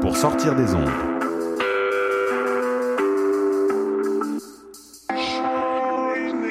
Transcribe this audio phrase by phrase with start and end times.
[0.00, 0.88] pour sortir des ondes.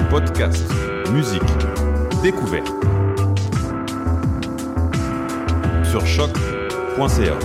[0.09, 0.71] Podcast,
[1.11, 1.41] musique,
[2.21, 2.67] découverte.
[5.83, 7.39] Sur choc.ca.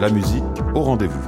[0.00, 0.44] La musique
[0.74, 1.20] au rendez-vous.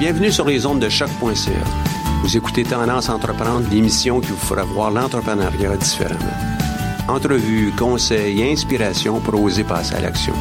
[0.00, 1.99] Bienvenue sur les ondes de choc.ca.
[2.22, 6.20] Vous écoutez Tendance Entreprendre, l'émission qui vous fera voir l'entrepreneuriat différemment.
[7.08, 10.34] Entrevues, conseils et inspiration pour oser passer à l'action.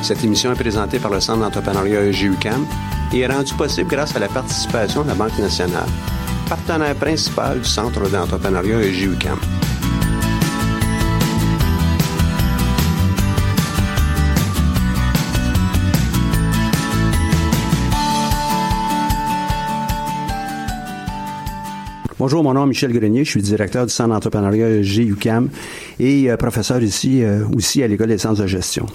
[0.00, 2.64] Cette émission est présentée par le Centre d'entrepreneuriat EGUCAM
[3.12, 5.88] et est rendue possible grâce à la participation de la Banque nationale,
[6.48, 9.38] partenaire principal du Centre d'entrepreneuriat EGUCAM.
[22.24, 25.48] Bonjour, mon nom est Michel Grenier, je suis directeur du Centre d'entrepreneuriat GUCAM
[25.98, 28.86] et euh, professeur ici euh, aussi à l'École des sciences de gestion.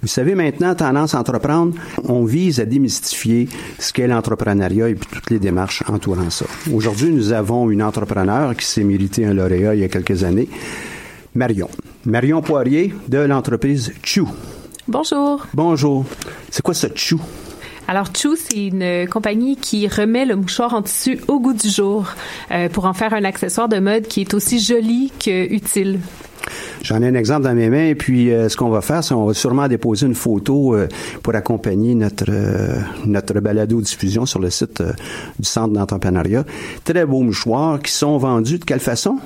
[0.00, 1.74] Vous savez maintenant, tendance à entreprendre,
[2.08, 3.46] on vise à démystifier
[3.78, 6.46] ce qu'est l'entrepreneuriat et puis toutes les démarches entourant ça.
[6.72, 10.48] Aujourd'hui, nous avons une entrepreneur qui s'est mérité un lauréat il y a quelques années,
[11.34, 11.68] Marion.
[12.06, 14.30] Marion Poirier de l'entreprise Chou.
[14.88, 15.46] Bonjour.
[15.52, 16.06] Bonjour.
[16.50, 17.20] C'est quoi ce Chou?
[17.88, 22.06] Alors, Chou, c'est une compagnie qui remet le mouchoir en tissu au goût du jour
[22.50, 25.98] euh, pour en faire un accessoire de mode qui est aussi joli que utile.
[26.82, 29.14] J'en ai un exemple dans mes mains, et puis euh, ce qu'on va faire, c'est
[29.14, 30.88] qu'on va sûrement déposer une photo euh,
[31.22, 34.82] pour accompagner notre euh, notre balado diffusion sur le site
[35.38, 36.44] du Centre d'entrepreneuriat.
[36.84, 39.18] Très beaux mouchoirs qui sont vendus de quelle façon?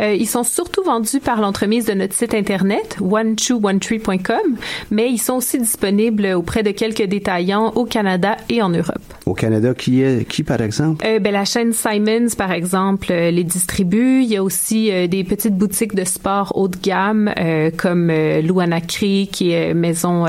[0.00, 4.56] Euh, ils sont surtout vendus par l'entremise de notre site internet onechoonetree.com,
[4.90, 9.02] mais ils sont aussi disponibles auprès de quelques détaillants au Canada et en Europe.
[9.26, 11.04] Au Canada, qui est qui par exemple?
[11.06, 14.22] Euh, ben, la chaîne Simons, par exemple, euh, les distribue.
[14.22, 17.32] Il y a aussi des petites boutiques de sport haut de gamme,
[17.76, 20.26] comme euh, Louanacri, qui est maison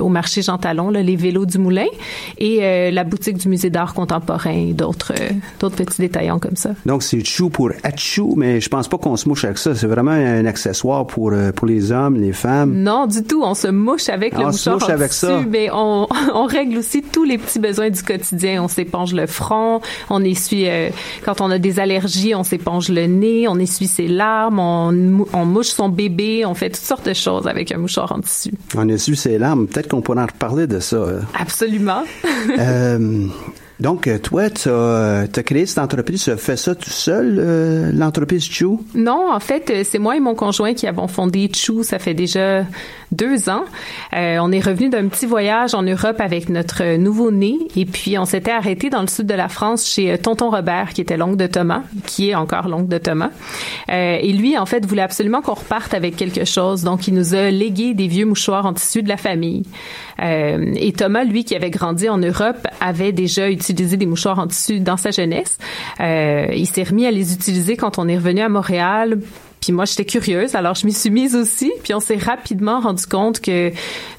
[0.00, 1.86] au marché Jean Talon, là, les vélos du Moulin,
[2.38, 5.12] et la boutique du Musée d'art contemporain et d'autres
[5.60, 6.70] d'autres petits détaillants comme ça.
[6.86, 9.74] Donc c'est chou pour achou, mais je pense pas qu'on se mouche avec ça.
[9.74, 12.72] C'est vraiment un accessoire pour euh, pour les hommes, les femmes.
[12.74, 13.42] Non, du tout.
[13.44, 15.40] On se mouche avec le On se mouchoir mouche avec tissu, ça.
[15.48, 18.62] mais on, on règle aussi tous les petits besoins du quotidien.
[18.62, 20.88] On s'éponge le front, on essuie euh,
[21.24, 25.44] quand on a des allergies, on s'éponge le nez, on essuie ses larmes, on, on
[25.44, 28.52] mouche son bébé, on fait toutes sortes de choses avec un mouchoir en tissu.
[28.76, 29.66] On su ses larmes.
[29.66, 30.96] Peut-être qu'on pourrait en reparler de ça.
[30.96, 31.20] euh.
[31.38, 32.02] Absolument.
[32.58, 33.26] Euh,
[33.82, 37.90] donc, euh, toi, tu as, créé cette entreprise, tu as fait ça tout seul, euh,
[37.92, 38.80] l'entreprise Chou?
[38.94, 41.82] Non, en fait, euh, c'est moi et mon conjoint qui avons fondé Chou.
[41.82, 42.64] Ça fait déjà
[43.12, 43.64] deux ans.
[44.14, 48.24] Euh, on est revenu d'un petit voyage en Europe avec notre nouveau-né et puis on
[48.24, 51.36] s'était arrêté dans le sud de la France chez euh, Tonton Robert, qui était l'oncle
[51.36, 53.30] de Thomas, qui est encore l'oncle de Thomas.
[53.90, 56.82] Euh, et lui, en fait, voulait absolument qu'on reparte avec quelque chose.
[56.82, 59.62] Donc, il nous a légué des vieux mouchoirs en tissu de la famille.
[60.22, 64.46] Euh, et Thomas, lui, qui avait grandi en Europe, avait déjà utilisé des mouchoirs en
[64.46, 65.58] tissu dans sa jeunesse.
[66.00, 69.18] Euh, il s'est remis à les utiliser quand on est revenu à Montréal
[69.62, 71.72] puis moi, j'étais curieuse, alors je m'y suis mise aussi.
[71.84, 73.70] Puis on s'est rapidement rendu compte que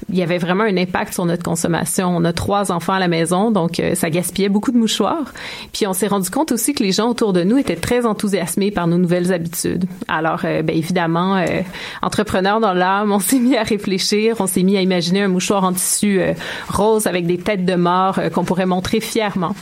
[0.08, 2.08] il y avait vraiment un impact sur notre consommation.
[2.16, 5.34] On a trois enfants à la maison, donc euh, ça gaspillait beaucoup de mouchoirs.
[5.74, 8.70] Puis on s'est rendu compte aussi que les gens autour de nous étaient très enthousiasmés
[8.70, 9.84] par nos nouvelles habitudes.
[10.08, 11.60] Alors, euh, ben évidemment, euh,
[12.00, 15.64] entrepreneurs dans l'âme, on s'est mis à réfléchir, on s'est mis à imaginer un mouchoir
[15.64, 16.20] en tissu
[16.68, 19.54] rose avec des têtes de mort qu'on pourrait montrer fièrement.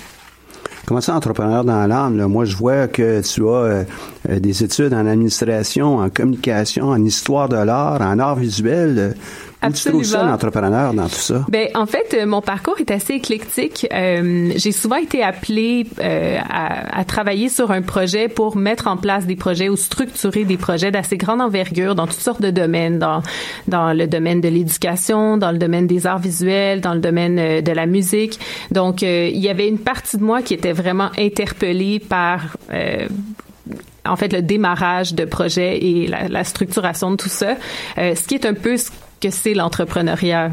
[0.85, 2.27] Comment ça, entrepreneur dans l'âme?
[2.27, 3.85] Moi, je vois que tu as euh,
[4.29, 9.15] euh, des études en administration, en communication, en histoire de l'art, en art visuel.
[9.63, 10.01] Absolument.
[10.01, 11.45] Où tu trouves ça, l'entrepreneur, dans tout ça?
[11.49, 13.87] Ben, en fait, euh, mon parcours est assez éclectique.
[13.93, 18.97] Euh, j'ai souvent été appelée euh, à, à, travailler sur un projet pour mettre en
[18.97, 22.99] place des projets ou structurer des projets d'assez grande envergure dans toutes sortes de domaines,
[22.99, 23.23] dans,
[23.69, 27.73] dans le domaine de l'éducation, dans le domaine des arts visuels, dans le domaine de
[27.73, 28.39] la musique.
[28.71, 32.57] Donc, il y avait une partie de moi qui était vraiment interpellée par
[34.05, 37.57] en fait le démarrage de projets et la, la structuration de tout ça,
[37.99, 38.77] euh, ce qui est un peu
[39.23, 40.51] que c'est l'entrepreneuriat,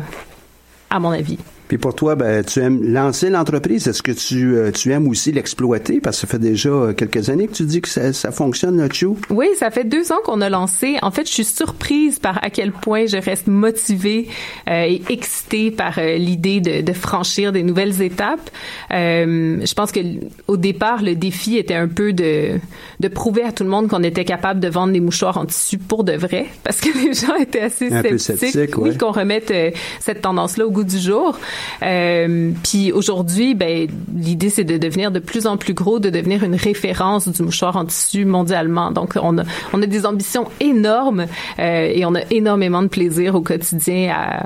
[0.91, 1.39] à mon avis.
[1.69, 3.87] Puis pour toi, ben, tu aimes lancer l'entreprise.
[3.87, 6.01] Est-ce que tu, euh, tu aimes aussi l'exploiter?
[6.01, 8.89] Parce que ça fait déjà quelques années que tu dis que ça, ça fonctionne, le
[8.91, 9.17] Chou.
[9.29, 10.97] Oui, ça fait deux ans qu'on a lancé.
[11.01, 14.27] En fait, je suis surprise par à quel point je reste motivée
[14.67, 18.49] euh, et excitée par euh, l'idée de, de, franchir des nouvelles étapes.
[18.91, 19.99] Euh, je pense que
[20.47, 22.59] au départ, le défi était un peu de,
[22.99, 25.77] de prouver à tout le monde qu'on était capable de vendre des mouchoirs en tissu
[25.77, 28.49] pour de vrai, parce que les gens étaient assez un sceptiques.
[28.49, 29.53] Sceptique, oui, qu'on remette
[29.99, 31.37] cette tendance-là au goût du jour.
[31.83, 36.43] Euh, puis aujourd'hui, ben, l'idée c'est de devenir de plus en plus gros, de devenir
[36.43, 38.91] une référence du mouchoir en tissu mondialement.
[38.91, 41.25] Donc on a, on a des ambitions énormes
[41.59, 44.45] euh, et on a énormément de plaisir au quotidien à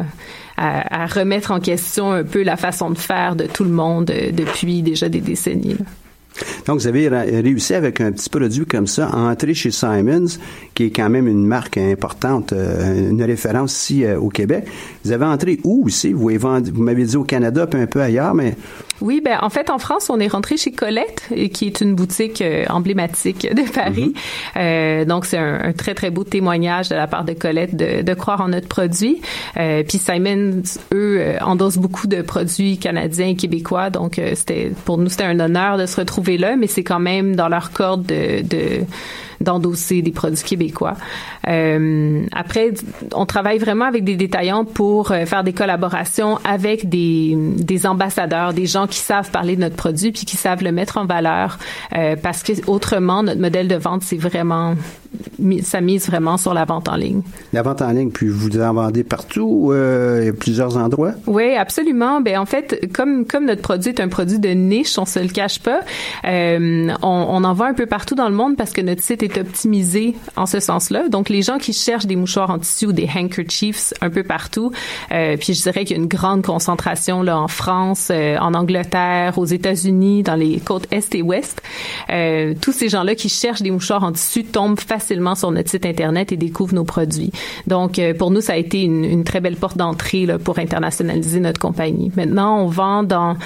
[0.57, 4.11] à, à, remettre en question un peu la façon de faire de tout le monde
[4.11, 5.73] euh, depuis déjà des décennies.
[5.73, 5.85] Là.
[6.65, 10.25] Donc, vous avez réussi avec un petit produit comme ça à entrer chez Simons,
[10.73, 14.65] qui est quand même une marque importante, euh, une référence ici euh, au Québec.
[15.03, 16.13] Vous avez entré où aussi?
[16.13, 18.55] Vous, vous m'avez dit au Canada, puis un peu ailleurs, mais
[19.03, 22.41] oui, ben en fait en France, on est rentré chez Colette, qui est une boutique
[22.41, 24.13] euh, emblématique de Paris.
[24.15, 24.59] Mm-hmm.
[24.61, 28.01] euh, donc c'est un, un, très très beau témoignage de la part de Colette de,
[28.01, 29.21] de croire en notre produit.
[29.57, 30.63] Euh, puis Simon,
[30.93, 33.89] eux, euh, endossent beaucoup de produits canadiens et québécois.
[33.89, 37.01] Donc euh, c'était pour nous c'était un honneur de se retrouver là, mais c'est quand
[37.01, 38.85] même dans leur corde de, de
[39.41, 40.95] d'endosser des produits québécois.
[41.47, 42.71] Euh, après,
[43.13, 48.53] on travaille vraiment avec des détaillants pour euh, faire des collaborations avec des, des ambassadeurs,
[48.53, 51.57] des gens qui savent parler de notre produit puis qui savent le mettre en valeur
[51.95, 54.75] euh, parce que autrement notre modèle de vente c'est vraiment
[55.63, 57.21] ça mise vraiment sur la vente en ligne.
[57.53, 61.13] La vente en ligne, puis vous en vendez partout, euh, plusieurs endroits?
[61.27, 62.21] Oui, absolument.
[62.21, 65.27] Ben en fait, comme comme notre produit est un produit de niche, on se le
[65.27, 65.81] cache pas,
[66.25, 69.23] euh, on, on en vend un peu partout dans le monde parce que notre site
[69.23, 71.09] est optimisé en ce sens-là.
[71.09, 74.71] Donc les gens qui cherchent des mouchoirs en tissu ou des handkerchiefs un peu partout,
[75.11, 78.53] euh, puis je dirais qu'il y a une grande concentration là en France, euh, en
[78.53, 81.61] Angleterre, aux États-Unis, dans les côtes est et ouest.
[82.09, 85.02] Euh, tous ces gens-là qui cherchent des mouchoirs en tissu tombent facilement
[85.35, 87.31] sur notre site internet et découvrent nos produits.
[87.67, 91.39] Donc, euh, pour nous, ça a été une, une très belle porte d'entrée pour internationaliser
[91.39, 92.11] notre compagnie.
[92.15, 93.37] Maintenant, on vend dans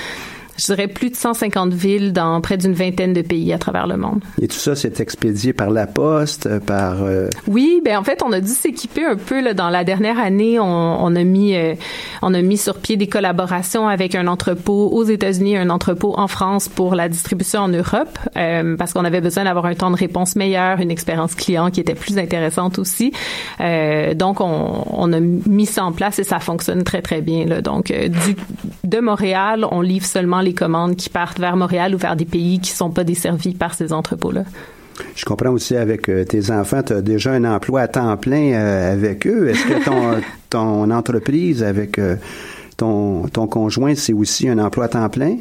[0.57, 3.97] je dirais plus de 150 villes dans près d'une vingtaine de pays à travers le
[3.97, 4.21] monde.
[4.41, 7.03] Et tout ça, c'est expédié par la poste, par...
[7.03, 7.29] Euh...
[7.47, 10.59] Oui, ben en fait, on a dû s'équiper un peu là, dans la dernière année.
[10.59, 10.65] On,
[11.03, 11.75] on a mis euh,
[12.21, 16.27] on a mis sur pied des collaborations avec un entrepôt aux États-Unis, un entrepôt en
[16.27, 19.97] France pour la distribution en Europe, euh, parce qu'on avait besoin d'avoir un temps de
[19.97, 23.13] réponse meilleur, une expérience client qui était plus intéressante aussi.
[23.61, 27.45] Euh, donc, on, on, a mis ça en place et ça fonctionne très très bien.
[27.45, 27.61] Là.
[27.61, 28.35] Donc, du,
[28.83, 32.59] de Montréal, on livre seulement les commandes qui partent vers Montréal ou vers des pays
[32.59, 34.43] qui sont pas desservis par ces entrepôts-là?
[35.15, 38.53] Je comprends aussi avec euh, tes enfants, tu as déjà un emploi à temps plein
[38.53, 39.49] euh, avec eux.
[39.49, 42.15] Est-ce que ton, ton entreprise avec euh,
[42.77, 45.37] ton, ton conjoint, c'est aussi un emploi à temps plein?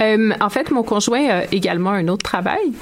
[0.00, 2.72] Euh, en fait, mon conjoint a également un autre travail.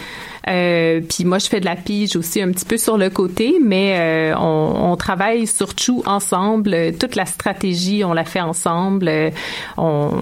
[0.49, 3.57] Euh, puis moi, je fais de la pige aussi un petit peu sur le côté,
[3.63, 6.93] mais euh, on, on, travaille sur Chou ensemble.
[6.99, 9.11] Toute la stratégie, on la fait ensemble.
[9.77, 10.13] On,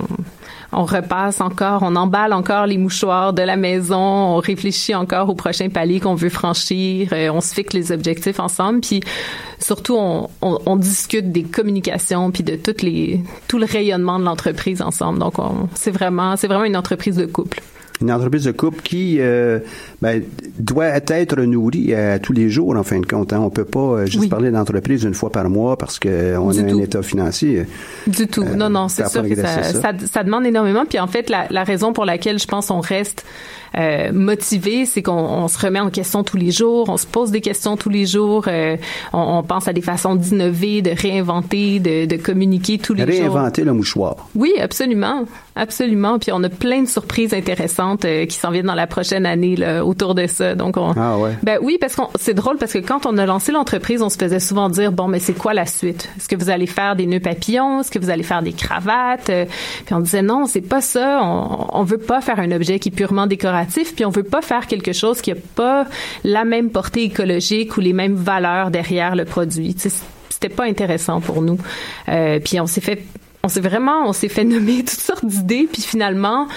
[0.73, 5.35] on repasse encore, on emballe encore les mouchoirs de la maison, on réfléchit encore au
[5.35, 9.01] prochain palier qu'on veut franchir, euh, on se fixe les objectifs ensemble, puis
[9.59, 15.19] surtout on, discute des communications puis de tout le rayonnement de l'entreprise ensemble.
[15.19, 15.35] Donc
[15.75, 17.63] c'est vraiment c'est vraiment une entreprise de couple.
[18.01, 19.59] Une entreprise de couple qui euh,
[20.03, 20.23] ben,
[20.59, 23.33] doit être nourrie à tous les jours, en fin de compte.
[23.33, 23.41] Hein.
[23.41, 26.79] On peut pas euh, juste parler d'entreprise une fois par mois parce qu'on a un
[26.79, 27.65] état financier.
[28.07, 28.45] Du tout.
[28.45, 29.93] non, non, c'est sûr que ça, ça.
[30.13, 30.85] Ça, demande énormément.
[30.87, 33.25] Puis en fait, la, la raison pour laquelle je pense on reste
[33.79, 37.43] euh, motivé, c'est qu'on se remet en question tous les jours, on se pose des
[37.43, 38.77] questions tous les jours, euh,
[39.13, 43.25] on, on, pense à des façons d'innover, de réinventer, de, de communiquer tous les réinventer
[43.25, 43.35] jours.
[43.35, 44.17] Réinventer le mouchoir.
[44.35, 46.19] Oui, absolument, absolument.
[46.19, 49.57] Puis on a plein de surprises intéressantes euh, qui s'en viennent dans la prochaine année
[49.57, 50.55] là, autour de ça.
[50.55, 51.33] Donc on, ah ouais.
[51.43, 54.17] Ben oui, parce que c'est drôle parce que quand on a lancé l'entreprise, on se
[54.17, 56.09] faisait souvent dire bon, mais c'est quoi la suite?
[56.17, 57.81] Est-ce que vous allez faire des nœuds papillons?
[57.81, 59.31] Est-ce que vous allez faire des cravates?
[59.85, 61.21] Puis on disait non, c'est pas ça.
[61.23, 63.66] On, on veut pas faire un objet qui est purement décoratif.
[63.67, 65.87] Puis on veut pas faire quelque chose qui a pas
[66.25, 69.75] la même portée écologique ou les mêmes valeurs derrière le produit.
[70.29, 71.59] C'était pas intéressant pour nous.
[72.09, 73.03] Euh, puis on s'est fait
[73.47, 76.49] on s'est vraiment, on s'est fait nommer toutes sortes d'idées, puis finalement,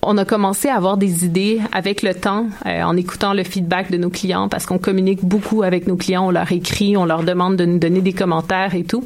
[0.00, 3.90] on a commencé à avoir des idées avec le temps, euh, en écoutant le feedback
[3.90, 7.22] de nos clients, parce qu'on communique beaucoup avec nos clients, on leur écrit, on leur
[7.22, 9.04] demande de nous donner des commentaires et tout.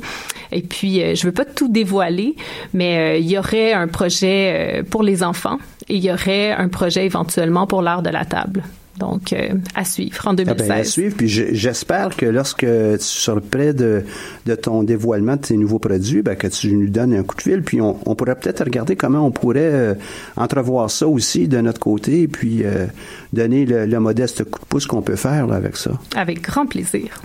[0.52, 2.36] Et puis, euh, je veux pas tout dévoiler,
[2.74, 5.58] mais euh, il y aurait un projet euh, pour les enfants
[5.88, 8.62] et il y aurait un projet éventuellement pour l'art de la table.
[8.98, 10.66] Donc, euh, à suivre en 2016.
[10.70, 11.16] Ah ben, à suivre.
[11.16, 14.04] Puis j'espère que lorsque tu seras près de,
[14.46, 17.42] de ton dévoilement de tes nouveaux produits, ben, que tu nous donnes un coup de
[17.42, 17.62] fil.
[17.62, 19.94] Puis on, on pourrait peut-être regarder comment on pourrait euh,
[20.36, 22.86] entrevoir ça aussi de notre côté et puis euh,
[23.32, 25.92] donner le, le, modeste coup de pouce qu'on peut faire là, avec ça.
[26.14, 27.22] Avec grand plaisir.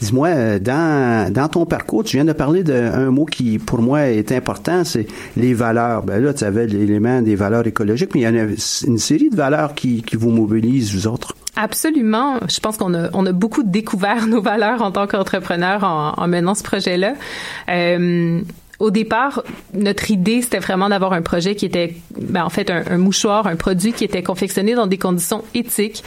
[0.00, 4.32] Dis-moi, dans, dans ton parcours, tu viens de parler d'un mot qui, pour moi, est
[4.32, 5.06] important, c'est
[5.36, 6.02] les valeurs.
[6.02, 8.46] Ben là, tu avais l'élément des valeurs écologiques, mais il y en a
[8.86, 10.90] une série de valeurs qui, qui vous mobilisent,
[11.56, 12.38] Absolument.
[12.48, 16.28] Je pense qu'on a, on a beaucoup découvert nos valeurs en tant qu'entrepreneur en, en,
[16.28, 17.14] menant ce projet-là.
[17.68, 18.40] Euh,
[18.80, 22.82] au départ, notre idée, c'était vraiment d'avoir un projet qui était, ben, en fait, un,
[22.90, 26.02] un, mouchoir, un produit qui était confectionné dans des conditions éthiques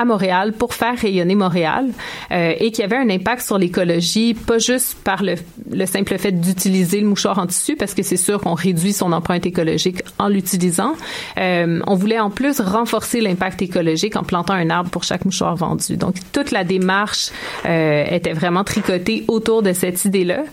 [0.00, 1.86] à Montréal pour faire rayonner Montréal
[2.30, 5.34] euh, et qui avait un impact sur l'écologie, pas juste par le,
[5.70, 9.12] le simple fait d'utiliser le mouchoir en tissu, parce que c'est sûr qu'on réduit son
[9.12, 10.94] empreinte écologique en l'utilisant.
[11.38, 15.56] Euh, on voulait en plus renforcer l'impact écologique en plantant un arbre pour chaque mouchoir
[15.56, 15.96] vendu.
[15.96, 17.30] Donc, toute la démarche
[17.66, 20.44] euh, était vraiment tricotée autour de cette idée-là.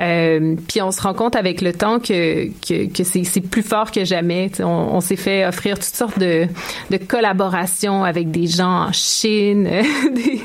[0.00, 3.92] Euh, puis on se rend compte avec le temps que, que, que c'est plus fort
[3.92, 4.50] que jamais.
[4.60, 6.46] on, on s'est fait offrir toutes sortes de,
[6.90, 9.64] de collaborations avec des gens en Chine,
[10.14, 10.40] des,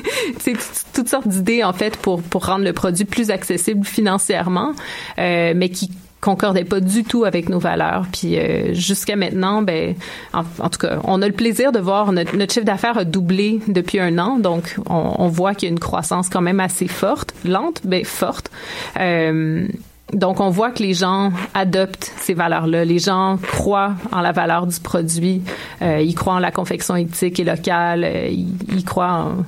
[0.94, 4.72] toutes sortes d'idées en fait pour pour rendre le produit plus accessible financièrement,
[5.18, 5.90] euh, mais qui
[6.20, 8.06] concordait pas du tout avec nos valeurs.
[8.12, 9.94] Puis euh, jusqu'à maintenant, ben,
[10.32, 13.60] en, tout cas, on a le plaisir de voir notre, notre chiffre d'affaires a doublé
[13.68, 14.38] depuis un an.
[14.38, 18.04] Donc, on, on, voit qu'il y a une croissance quand même assez forte, lente, mais
[18.04, 18.50] forte.
[18.98, 19.66] Euh,
[20.12, 22.84] donc, on voit que les gens adoptent ces valeurs-là.
[22.84, 25.42] Les gens croient en la valeur du produit.
[25.82, 28.04] Euh, ils croient en la confection éthique et locale.
[28.04, 29.44] Euh, ils, ils, croient en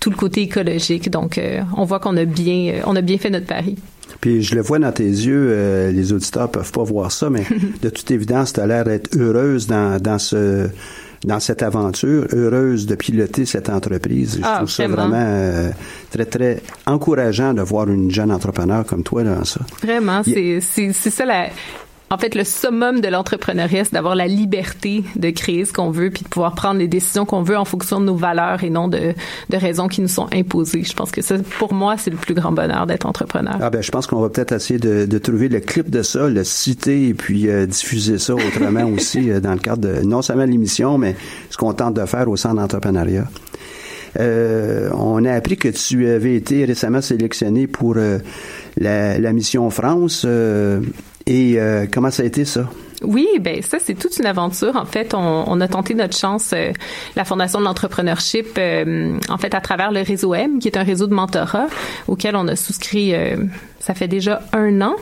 [0.00, 1.10] tout le côté écologique.
[1.10, 3.76] Donc, euh, on voit qu'on a bien, on a bien fait notre pari.
[4.20, 7.44] Puis je le vois dans tes yeux, euh, les auditeurs peuvent pas voir ça, mais
[7.82, 10.68] de toute évidence, tu as l'air d'être heureuse dans, dans ce
[11.24, 14.36] dans cette aventure, heureuse de piloter cette entreprise.
[14.38, 15.70] Je ah, trouve ça vraiment, vraiment euh,
[16.10, 19.60] très, très encourageant de voir une jeune entrepreneur comme toi dans ça.
[19.82, 21.48] Vraiment, c'est c'est ça la,
[22.08, 26.10] en fait, le summum de l'entrepreneuriat, c'est d'avoir la liberté de créer ce qu'on veut
[26.10, 28.88] puis de pouvoir prendre les décisions qu'on veut en fonction de nos valeurs et non
[28.88, 29.12] de,
[29.50, 30.84] de raisons qui nous sont imposées.
[30.84, 33.56] Je pense que ça, pour moi, c'est le plus grand bonheur d'être entrepreneur.
[33.60, 36.28] Ah ben, je pense qu'on va peut-être essayer de, de, trouver le clip de ça,
[36.28, 40.22] le citer et puis euh, diffuser ça autrement aussi euh, dans le cadre de non
[40.22, 41.16] seulement l'émission, mais
[41.50, 43.24] ce qu'on tente de faire au centre d'entrepreneuriat.
[44.18, 48.18] Euh, on a appris que tu avais été récemment sélectionné pour euh,
[48.76, 50.22] la, la, mission France.
[50.24, 50.80] Euh,
[51.26, 51.58] et
[51.92, 52.68] comment ça a été ça?
[53.02, 54.76] Oui, ben ça c'est toute une aventure.
[54.76, 56.72] En fait, on, on a tenté notre chance, euh,
[57.14, 60.82] la Fondation de l'entrepreneurship, euh, en fait à travers le réseau M, qui est un
[60.82, 61.66] réseau de mentorat
[62.08, 63.14] auquel on a souscrit.
[63.14, 63.36] Euh,
[63.78, 64.96] ça fait déjà un an,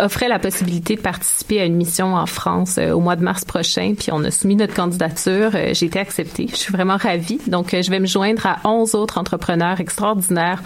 [0.00, 3.94] offrait la possibilité de participer à une mission en France au mois de mars prochain.
[3.98, 5.52] Puis on a soumis notre candidature.
[5.72, 6.46] J'ai été acceptée.
[6.50, 7.38] Je suis vraiment ravie.
[7.46, 10.62] Donc je vais me joindre à 11 autres entrepreneurs extraordinaires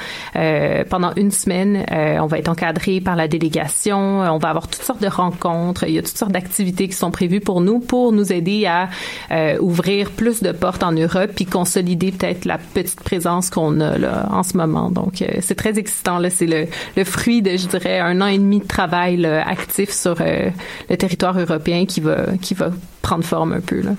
[0.90, 1.86] pendant une semaine.
[2.20, 4.22] on va être encadré par la délégation.
[4.22, 5.84] On va avoir toutes sortes de rencontres.
[5.86, 8.88] Il y a toutes sortes qui sont prévues pour nous pour nous aider à
[9.30, 14.28] euh, ouvrir plus de portes en Europe puis consolider peut-être la petite présence qu'on a
[14.30, 14.90] en ce moment.
[14.90, 18.26] Donc euh, c'est très excitant là, c'est le, le fruit de je dirais un an
[18.26, 20.50] et demi de travail actif sur euh,
[20.90, 22.70] le territoire européen qui va qui va
[23.02, 23.92] prendre forme un peu là.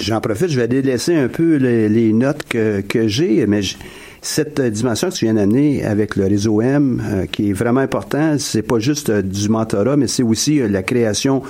[0.00, 3.60] J'en profite, je vais délaisser un peu les, notes que, que j'ai, mais
[4.24, 7.80] cette euh, dimension que tu viens d'amener avec le réseau M, euh, qui est vraiment
[7.80, 11.42] important, c'est pas juste euh, du mentorat, mais c'est aussi la création,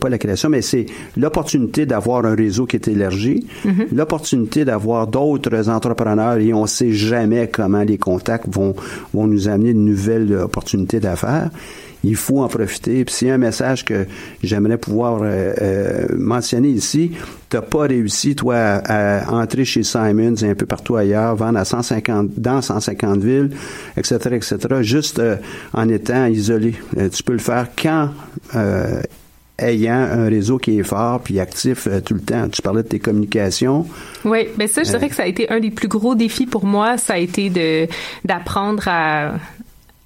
[0.00, 0.86] pas la création, mais c'est
[1.16, 3.94] l'opportunité d'avoir un réseau qui est élargi, mm-hmm.
[3.94, 8.74] l'opportunité d'avoir d'autres entrepreneurs et on sait jamais comment les contacts vont,
[9.12, 11.50] vont nous amener de nouvelles opportunités d'affaires
[12.04, 13.04] il faut en profiter.
[13.04, 14.06] Puis c'est un message que
[14.42, 17.12] j'aimerais pouvoir euh, euh, mentionner ici.
[17.48, 21.64] T'as pas réussi, toi, à, entrer chez Simons et un peu partout ailleurs, vendre à
[21.64, 23.50] 150, dans 150 villes,
[23.96, 25.36] etc., etc., juste euh,
[25.72, 26.74] en étant isolé.
[27.12, 28.10] tu peux le faire quand
[29.60, 32.48] ayant un réseau qui est fort puis actif tout le temps.
[32.48, 33.86] Tu parlais de tes communications.
[34.24, 36.46] Oui, mais ben ça, je dirais que ça a été un des plus gros défis
[36.46, 36.96] pour moi.
[36.96, 37.88] Ça a été de
[38.24, 39.32] d'apprendre à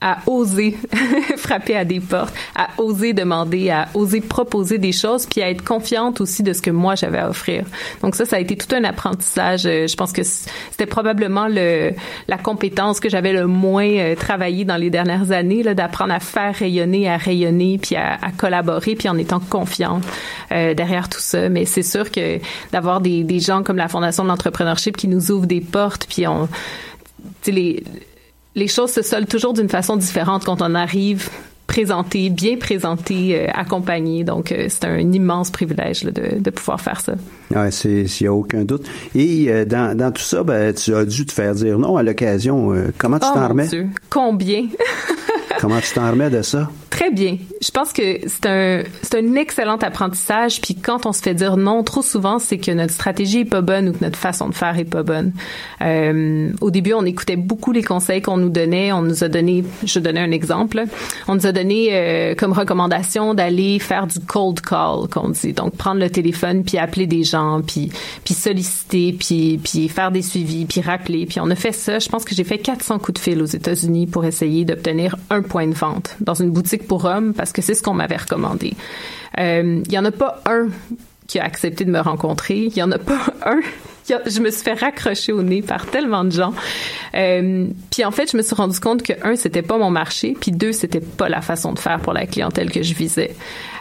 [0.02, 0.76] à oser
[1.36, 5.64] frapper à des portes, à oser demander, à oser proposer des choses, puis à être
[5.64, 7.64] confiante aussi de ce que moi j'avais à offrir.
[8.02, 9.64] Donc ça, ça a été tout un apprentissage.
[9.66, 11.92] Euh, je pense que c'était probablement le
[12.28, 16.54] la compétence que j'avais le moins euh, travaillé dans les dernières années, d'apprendre à faire
[16.54, 20.04] rayonner, à rayonner, puis à, collaborer, puis en étant confiante
[20.50, 21.48] euh, derrière tout ça.
[21.48, 22.38] Mais c'est sûr que
[22.72, 26.26] d'avoir des, des gens comme la Fondation de l'entrepreneurship qui nous ouvrent des portes, puis
[26.26, 26.48] on
[27.46, 27.82] les
[28.54, 31.28] les choses se soldent toujours d'une façon différente quand on arrive
[31.66, 34.24] présenté, bien présenté, euh, accompagné.
[34.24, 37.14] Donc, euh, c'est un immense privilège de, de, pouvoir faire ça.
[37.50, 38.86] Ouais, c'est s'il n'y a aucun doute.
[39.14, 42.02] Et euh, dans, dans, tout ça, ben, tu as dû te faire dire non à
[42.02, 42.74] l'occasion.
[42.98, 43.68] comment tu oh, t'en remets?
[43.68, 43.88] Dieu.
[44.10, 44.66] Combien?
[45.58, 46.68] comment tu t'en remets de ça?
[46.90, 47.38] Très bien.
[47.62, 50.60] Je pense que c'est un, c'est un excellent apprentissage.
[50.60, 53.62] Puis quand on se fait dire non, trop souvent, c'est que notre stratégie est pas
[53.62, 55.32] bonne ou que notre façon de faire est pas bonne.
[55.80, 58.92] Euh, au début, on écoutait beaucoup les conseils qu'on nous donnait.
[58.92, 60.84] On nous a donné, je donnais un exemple.
[61.28, 65.52] On nous a donné euh, comme recommandation d'aller faire du cold call, qu'on dit.
[65.52, 67.90] Donc prendre le téléphone puis appeler des gens, puis
[68.24, 71.26] puis solliciter, puis puis faire des suivis, puis rappeler.
[71.26, 71.98] Puis on a fait ça.
[71.98, 75.41] Je pense que j'ai fait 400 coups de fil aux États-Unis pour essayer d'obtenir un
[75.42, 78.74] point de vente dans une boutique pour hommes parce que c'est ce qu'on m'avait recommandé.
[79.36, 80.68] Il euh, y en a pas un
[81.26, 82.64] qui a accepté de me rencontrer.
[82.64, 83.60] Il y en a pas un
[84.26, 86.52] je me suis fait raccrocher au nez par tellement de gens.
[87.14, 90.36] Euh, puis en fait, je me suis rendu compte que un, c'était pas mon marché,
[90.40, 93.34] puis deux, c'était pas la façon de faire pour la clientèle que je visais.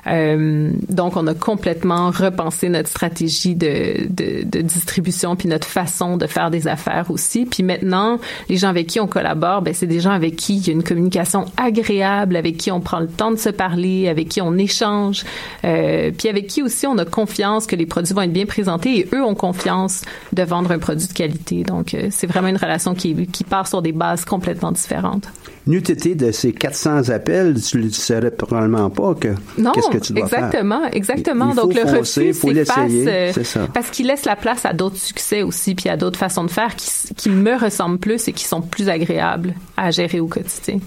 [0.07, 6.17] Euh, donc, on a complètement repensé notre stratégie de, de, de, distribution puis notre façon
[6.17, 7.45] de faire des affaires aussi.
[7.45, 10.67] Puis maintenant, les gens avec qui on collabore, ben c'est des gens avec qui il
[10.67, 14.29] y a une communication agréable, avec qui on prend le temps de se parler, avec
[14.29, 15.23] qui on échange,
[15.65, 18.99] euh, puis avec qui aussi on a confiance que les produits vont être bien présentés
[18.99, 20.01] et eux ont confiance
[20.33, 21.63] de vendre un produit de qualité.
[21.63, 25.27] Donc, euh, c'est vraiment une relation qui, qui part sur des bases complètement différentes.
[25.67, 30.13] N'eût été de ces 400 appels, tu ne saurais probablement pas que qu'est-ce que tu
[30.13, 30.95] dois exactement, faire.
[30.95, 33.31] Exactement, Donc le refus s'efface euh,
[33.71, 36.75] parce qu'il laisse la place à d'autres succès aussi, puis à d'autres façons de faire
[36.75, 40.79] qui, qui me ressemblent plus et qui sont plus agréables à gérer au quotidien.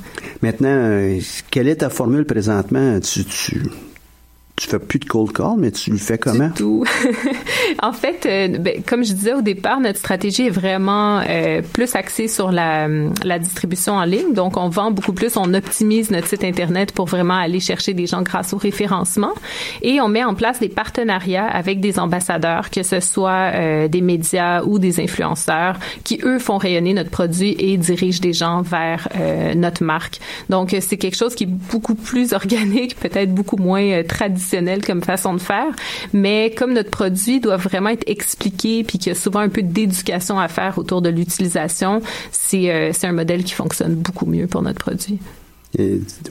[0.42, 1.20] Maintenant, euh,
[1.52, 2.98] quelle est ta formule présentement?
[2.98, 3.62] Tu, tu
[4.57, 6.47] tu fais plus de cold call, mais tu le fais comment?
[6.47, 6.85] Du tout.
[7.83, 11.97] en fait, euh, ben, comme je disais au départ, notre stratégie est vraiment euh, plus
[11.97, 12.87] axée sur la,
[13.25, 14.33] la, distribution en ligne.
[14.33, 18.07] Donc, on vend beaucoup plus, on optimise notre site Internet pour vraiment aller chercher des
[18.07, 19.33] gens grâce au référencement.
[19.83, 24.03] Et on met en place des partenariats avec des ambassadeurs, que ce soit euh, des
[24.03, 29.09] médias ou des influenceurs, qui, eux, font rayonner notre produit et dirigent des gens vers
[29.57, 30.21] notre marque.
[30.49, 34.43] Donc, c'est quelque chose qui est beaucoup plus organique, peut-être beaucoup moins traditionnel
[34.87, 35.74] comme façon de faire,
[36.12, 39.62] mais comme notre produit doit vraiment être expliqué puis qu'il y a souvent un peu
[39.62, 44.46] d'éducation à faire autour de l'utilisation, c'est euh, c'est un modèle qui fonctionne beaucoup mieux
[44.46, 45.18] pour notre produit.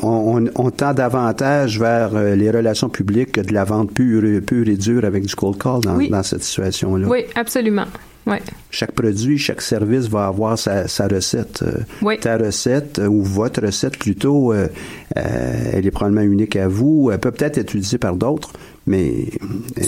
[0.02, 4.68] on, on, tend davantage vers euh, les relations publiques que de la vente pure, pure
[4.68, 7.08] et dure avec du cold call dans, dans cette situation-là.
[7.08, 7.86] Oui, absolument.
[8.26, 8.42] Ouais.
[8.72, 11.64] Chaque produit, chaque service va avoir sa, sa recette.
[11.64, 12.18] Euh, oui.
[12.20, 17.10] Ta recette, ou votre recette plutôt, elle est probablement unique à vous.
[17.12, 18.52] Elle peut peut-être être utilisée par d'autres,
[18.86, 19.28] mais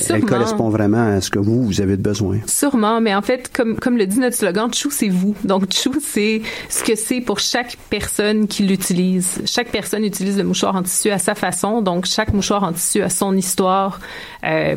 [0.09, 2.39] elle correspond vraiment à ce que vous, vous avez besoin.
[2.45, 5.35] Sûrement, mais en fait, comme, comme le dit notre slogan, Chou, c'est vous.
[5.43, 9.41] Donc, Chou, c'est ce que c'est pour chaque personne qui l'utilise.
[9.45, 13.01] Chaque personne utilise le mouchoir en tissu à sa façon, donc chaque mouchoir en tissu
[13.01, 13.99] a son histoire
[14.45, 14.75] euh,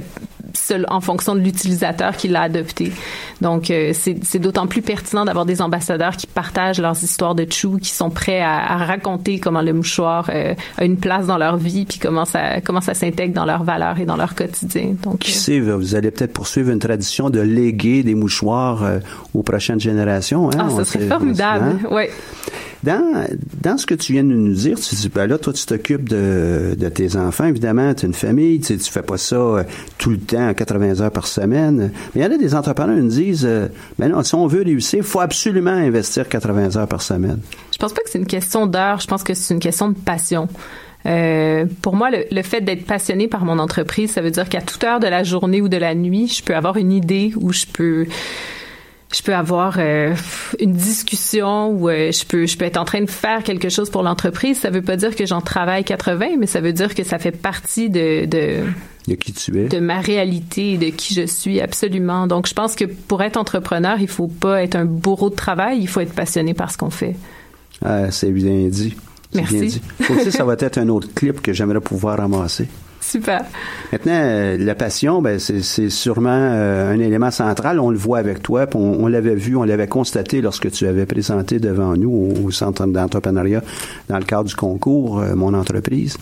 [0.88, 2.92] en fonction de l'utilisateur qui l'a adopté.
[3.40, 7.78] Donc, euh, c'est d'autant plus pertinent d'avoir des ambassadeurs qui partagent leurs histoires de Chou,
[7.80, 11.56] qui sont prêts à, à raconter comment le mouchoir euh, a une place dans leur
[11.56, 14.94] vie, puis comment ça, comment ça s'intègre dans leurs valeurs et dans leur quotidien.
[15.02, 18.98] Donc, Qui euh, sait, vous allez peut-être poursuivre une tradition de léguer des mouchoirs euh,
[19.34, 20.50] aux prochaines générations.
[20.50, 20.66] Hein?
[20.66, 21.88] Ah, ça serait formidable, hein?
[21.90, 22.04] oui.
[22.84, 23.26] Dans,
[23.60, 26.08] dans ce que tu viens de nous dire, tu dis, ben là, toi, tu t'occupes
[26.08, 29.64] de, de tes enfants, évidemment, tu as une famille, tu, tu fais pas ça
[29.98, 31.92] tout le temps temps à 80 heures par semaine.
[32.14, 34.46] Mais il y en a des entrepreneurs qui nous disent, euh, ben non, si on
[34.46, 37.40] veut réussir, il faut absolument investir 80 heures par semaine.
[37.72, 39.94] Je pense pas que c'est une question d'heure, je pense que c'est une question de
[39.94, 40.48] passion.
[41.06, 44.60] Euh, pour moi, le, le fait d'être passionné par mon entreprise, ça veut dire qu'à
[44.60, 47.52] toute heure de la journée ou de la nuit, je peux avoir une idée ou
[47.52, 48.06] je peux
[49.12, 50.14] je peux avoir euh,
[50.60, 53.90] une discussion ou euh, je peux je peux être en train de faire quelque chose
[53.90, 54.58] pour l'entreprise.
[54.58, 57.32] Ça veut pas dire que j'en travaille 80, mais ça veut dire que ça fait
[57.32, 58.64] partie de, de
[59.06, 59.68] De qui tu es.
[59.68, 62.26] de ma réalité de qui je suis absolument.
[62.26, 65.78] Donc je pense que pour être entrepreneur, il faut pas être un bourreau de travail,
[65.80, 67.16] il faut être passionné par ce qu'on fait.
[67.82, 68.94] Ah, c'est bien dit.
[69.34, 69.54] Merci.
[69.54, 69.82] bien dit.
[70.06, 72.68] Ça aussi, ça va être un autre clip que j'aimerais pouvoir ramasser.
[73.08, 73.42] Super.
[73.90, 77.80] Maintenant, euh, la passion, ben, c'est sûrement euh, un élément central.
[77.80, 80.86] On le voit avec toi, puis on, on l'avait vu, on l'avait constaté lorsque tu
[80.86, 83.62] avais présenté devant nous au, au Centre d'entrepreneuriat
[84.10, 86.18] dans le cadre du concours euh, Mon entreprise.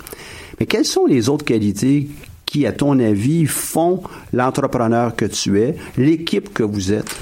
[0.61, 2.09] Mais quelles sont les autres qualités
[2.46, 4.01] qui, à ton avis, font
[4.33, 7.16] l'entrepreneur que tu es, l'équipe que vous êtes?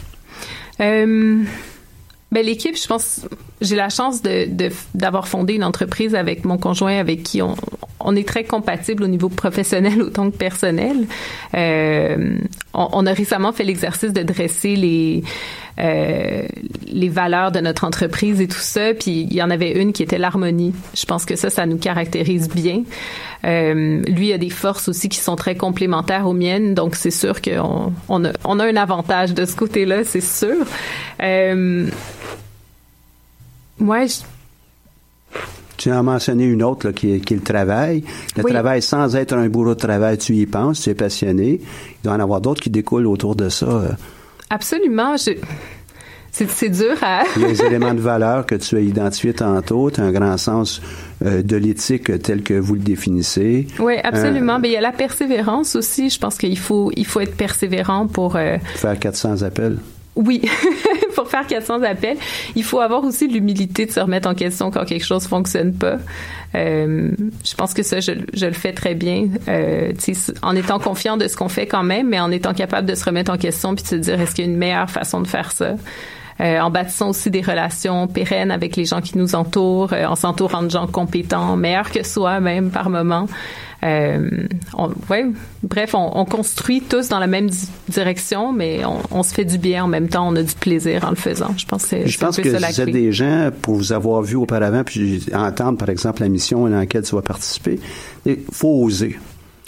[0.80, 1.42] Euh,
[2.32, 3.20] ben l'équipe, je pense,
[3.62, 7.54] j'ai la chance de de- d'avoir fondé une entreprise avec mon conjoint, avec qui on,
[8.04, 11.06] on est très compatible au niveau professionnel autant que personnel.
[11.54, 12.38] Euh,
[12.72, 15.22] on, a récemment fait l'exercice de dresser les
[15.80, 16.46] euh,
[16.86, 18.94] les valeurs de notre entreprise et tout ça.
[18.94, 20.72] Puis il y en avait une qui était l'harmonie.
[20.94, 22.84] Je pense que ça, ça nous caractérise bien.
[23.44, 27.42] Euh, lui a des forces aussi qui sont très complémentaires aux miennes, donc c'est sûr
[27.42, 30.64] qu'on on a, un avantage de ce côté-là, c'est sûr.
[31.20, 31.86] Euh,
[33.78, 34.22] moi, je-
[35.76, 38.04] Tu en as mentionné une autre là, qui, est, qui est le travail.
[38.36, 38.52] Le Oui.
[38.52, 41.60] travail sans être un bourreau de travail, tu y penses, tu es passionné.
[41.60, 43.66] Il doit y en avoir d'autres qui découlent autour de ça.
[43.66, 43.88] euh.
[44.50, 45.32] absolument, je,
[46.30, 47.22] c'est, dur à.
[47.36, 49.90] Les éléments de valeur que tu as identifiés tantôt.
[49.90, 50.82] Tu as un grand sens
[51.24, 53.68] euh, de l'éthique tel que vous le définissez.
[53.78, 54.54] Oui, absolument.
[54.56, 56.10] Euh, Mais il y a la persévérance aussi.
[56.10, 58.34] Je pense qu'il faut, il faut être persévérant pour.
[58.36, 59.78] euh, faire 400 appels.
[60.16, 60.42] Oui,
[61.16, 62.16] pour faire 400 appels,
[62.54, 65.96] il faut avoir aussi l'humilité de se remettre en question quand quelque chose fonctionne pas.
[66.54, 67.10] Euh,
[67.44, 69.92] je pense que ça, je, le fais très bien, euh,
[70.42, 73.04] en étant confiant de ce qu'on fait quand même, mais en étant capable de se
[73.04, 75.26] remettre en question puis de se dire est-ce qu'il y a une meilleure façon de
[75.26, 75.74] faire ça?
[76.40, 80.16] Euh, en bâtissant aussi des relations pérennes avec les gens qui nous entourent, euh, en
[80.16, 83.28] s'entourant de gens compétents, meilleurs que soi même par moment.
[83.84, 84.46] Euh,
[84.78, 85.26] on, ouais,
[85.62, 89.44] bref, on, on construit tous dans la même di- direction, mais on, on se fait
[89.44, 90.26] du bien en même temps.
[90.28, 91.54] On a du plaisir en le faisant.
[91.56, 93.74] Je pense que c'est Je un pense peu que ça vous êtes des gens, pour
[93.74, 97.78] vous avoir vu auparavant, puis entendre, par exemple, la mission dans laquelle tu vas participer,
[98.24, 99.18] il faut oser.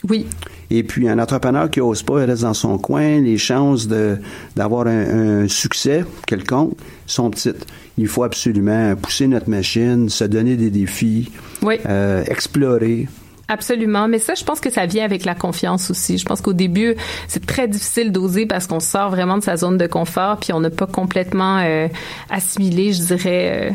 [0.09, 0.27] Oui,
[0.71, 4.87] Et puis, un entrepreneur qui n'ose pas, il reste dans son coin, les chances d'avoir
[4.87, 6.75] un, un succès quelconque
[7.07, 7.67] sont petites.
[7.99, 11.77] Il faut absolument pousser notre machine, se donner des défis, oui.
[11.87, 13.09] euh, explorer.
[13.49, 16.19] Absolument, mais ça, je pense que ça vient avec la confiance aussi.
[16.19, 16.97] Je pense qu'au début,
[17.29, 20.61] c'est très difficile d'oser parce qu'on sort vraiment de sa zone de confort, puis on
[20.61, 21.87] n'a pas complètement euh,
[22.29, 23.75] assimilé, je dirais, euh,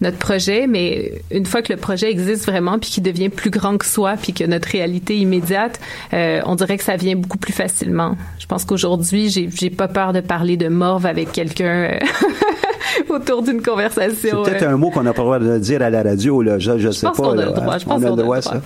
[0.00, 0.66] notre projet.
[0.66, 4.14] Mais une fois que le projet existe vraiment, puis qu'il devient plus grand que soi,
[4.20, 5.80] puis que notre réalité immédiate,
[6.12, 8.16] euh, on dirait que ça vient beaucoup plus facilement.
[8.38, 11.90] Je pense qu'aujourd'hui, j'ai, j'ai pas peur de parler de morve avec quelqu'un.
[11.92, 11.98] euh,
[13.08, 14.42] autour d'une C'est conversation.
[14.42, 16.58] peut-être euh, un mot qu'on n'a pas le droit de dire à la radio, là.
[16.58, 17.22] Je, je sais pense pas.
[17.22, 17.46] qu'on a là.
[17.46, 17.78] le droit.
[17.78, 18.60] Je pense on a qu'on le droit, ça.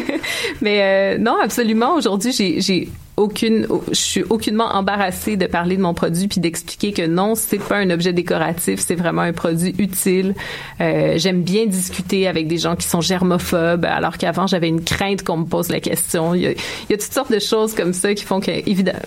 [0.60, 0.80] Mais
[1.16, 1.94] euh, non, absolument.
[1.94, 2.88] Aujourd'hui, j'ai, j'ai
[3.28, 7.76] je suis aucunement embarrassée de parler de mon produit puis d'expliquer que non, c'est pas
[7.76, 10.34] un objet décoratif, c'est vraiment un produit utile.
[10.80, 15.22] Euh, j'aime bien discuter avec des gens qui sont germophobes, alors qu'avant j'avais une crainte
[15.22, 16.34] qu'on me pose la question.
[16.34, 16.52] Il y a,
[16.90, 19.00] toutes sortes de choses comme ça qui font que, évidemment,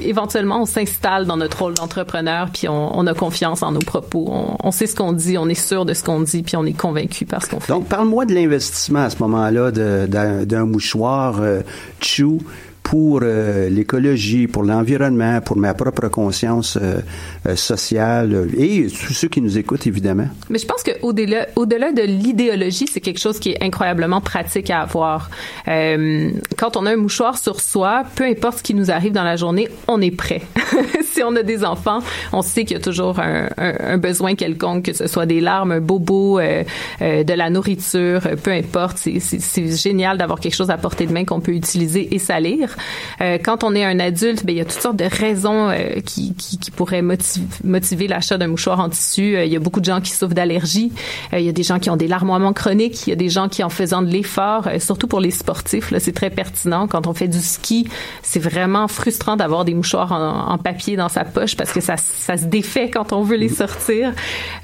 [0.00, 4.28] éventuellement, on s'installe dans notre rôle d'entrepreneur, puis on, a confiance en nos propos.
[4.62, 6.76] On, sait ce qu'on dit, on est sûr de ce qu'on dit, puis on est
[6.76, 7.72] convaincu par ce qu'on fait.
[7.72, 11.60] Donc, parle-moi de l'investissement à ce moment-là d'un mouchoir euh,
[12.00, 12.40] Chou
[12.88, 17.00] pour euh, l'écologie, pour l'environnement, pour ma propre conscience euh,
[17.48, 20.28] euh, sociale euh, et tous ceux qui nous écoutent, évidemment.
[20.50, 24.70] Mais je pense que au-delà, au-delà de l'idéologie, c'est quelque chose qui est incroyablement pratique
[24.70, 25.30] à avoir.
[25.66, 29.24] Euh, quand on a un mouchoir sur soi, peu importe ce qui nous arrive dans
[29.24, 30.42] la journée, on est prêt.
[31.12, 31.98] si on a des enfants,
[32.32, 35.40] on sait qu'il y a toujours un, un- un besoin quelconque, que ce soit des
[35.40, 38.98] larmes, un bobo, de la nourriture, peu importe.
[38.98, 42.75] C'est génial d'avoir quelque chose à portée de main qu'on peut utiliser et salir.
[43.20, 46.00] Euh, quand on est un adulte, ben il y a toutes sortes de raisons euh,
[46.04, 49.36] qui, qui, qui pourraient motiver, motiver l'achat d'un mouchoir en tissu.
[49.36, 50.92] Euh, il y a beaucoup de gens qui souffrent d'allergies.
[51.32, 53.06] Euh, il y a des gens qui ont des larmoiements chroniques.
[53.06, 55.90] Il y a des gens qui, en faisant de l'effort, euh, surtout pour les sportifs,
[55.90, 56.86] là, c'est très pertinent.
[56.86, 57.88] Quand on fait du ski,
[58.22, 61.96] c'est vraiment frustrant d'avoir des mouchoirs en, en papier dans sa poche parce que ça,
[61.96, 64.12] ça se défait quand on veut les sortir.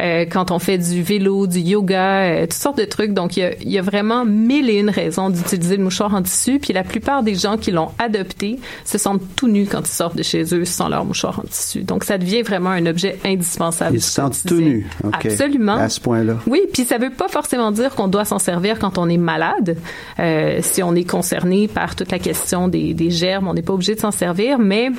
[0.00, 3.12] Euh, quand on fait du vélo, du yoga, euh, toutes sortes de trucs.
[3.12, 6.14] Donc, il y a, il y a vraiment mille et une raisons d'utiliser le mouchoir
[6.14, 6.58] en tissu.
[6.58, 10.16] Puis la plupart des gens qui l'ont adoptés se sentent tout nus quand ils sortent
[10.16, 11.82] de chez eux sans leur mouchoir en tissu.
[11.82, 13.96] Donc, ça devient vraiment un objet indispensable.
[13.96, 14.86] Ils se sentent tout nus.
[15.12, 15.76] Absolument.
[15.76, 16.36] À ce point-là.
[16.46, 19.76] Oui, puis ça veut pas forcément dire qu'on doit s'en servir quand on est malade.
[20.18, 23.72] Euh, si on est concerné par toute la question des, des germes, on n'est pas
[23.72, 24.90] obligé de s'en servir, mais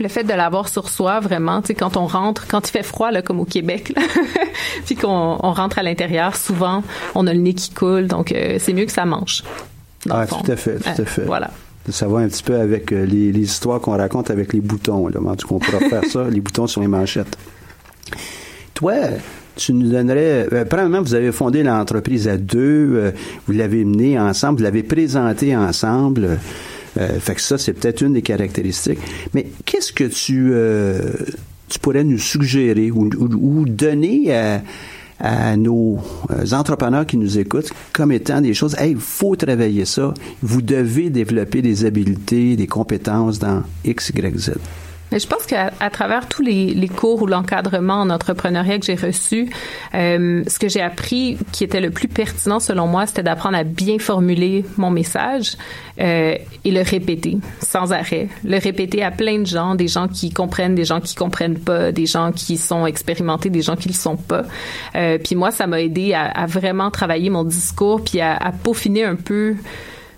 [0.00, 2.82] le fait de l'avoir sur soi vraiment tu sais quand on rentre quand il fait
[2.82, 4.02] froid là comme au Québec là,
[4.86, 6.82] puis qu'on on rentre à l'intérieur souvent
[7.14, 9.44] on a le nez qui coule donc euh, c'est mieux que ça mange
[10.10, 11.50] ah tout à fait tout à fait voilà
[11.88, 15.08] ça va un petit peu avec euh, les, les, histoires qu'on raconte avec les boutons
[15.08, 17.36] là en tout cas on pourra faire ça les boutons sur les manchettes
[18.74, 18.94] toi
[19.56, 20.48] tu nous donnerais.
[20.52, 23.10] Euh, premièrement, vous avez fondé l'entreprise à deux, euh,
[23.46, 26.38] vous l'avez menée ensemble, vous l'avez présentée ensemble.
[26.98, 28.98] Euh, fait que ça, c'est peut-être une des caractéristiques.
[29.34, 31.00] Mais qu'est-ce que tu, euh,
[31.68, 34.62] tu pourrais nous suggérer ou, ou, donner à,
[35.22, 35.98] à nos
[36.30, 41.10] euh, entrepreneurs qui nous écoutent comme étant des choses, il faut travailler ça, vous devez
[41.10, 44.52] développer des habiletés, des compétences dans X, Y, Z.
[45.12, 48.94] Mais je pense qu'à travers tous les, les cours ou l'encadrement en entrepreneuriat que j'ai
[48.94, 49.50] reçu,
[49.94, 53.62] euh, ce que j'ai appris qui était le plus pertinent selon moi, c'était d'apprendre à
[53.62, 55.56] bien formuler mon message
[56.00, 58.28] euh, et le répéter sans arrêt.
[58.42, 61.92] Le répéter à plein de gens, des gens qui comprennent, des gens qui comprennent pas,
[61.92, 64.44] des gens qui sont expérimentés, des gens qui le sont pas.
[64.96, 68.52] Euh, puis moi, ça m'a aidé à, à, vraiment travailler mon discours puis à, à
[68.52, 69.56] peaufiner un peu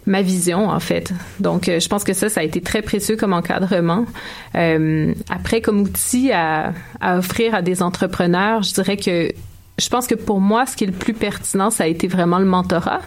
[0.06, 1.12] ma vision en fait.
[1.40, 4.06] Donc euh, je pense que ça ça a été très précieux comme encadrement.
[4.54, 9.32] Euh, après comme outil à, à offrir à des entrepreneurs, je dirais que
[9.78, 12.38] je pense que pour moi ce qui est le plus pertinent ça a été vraiment
[12.38, 13.00] le mentorat.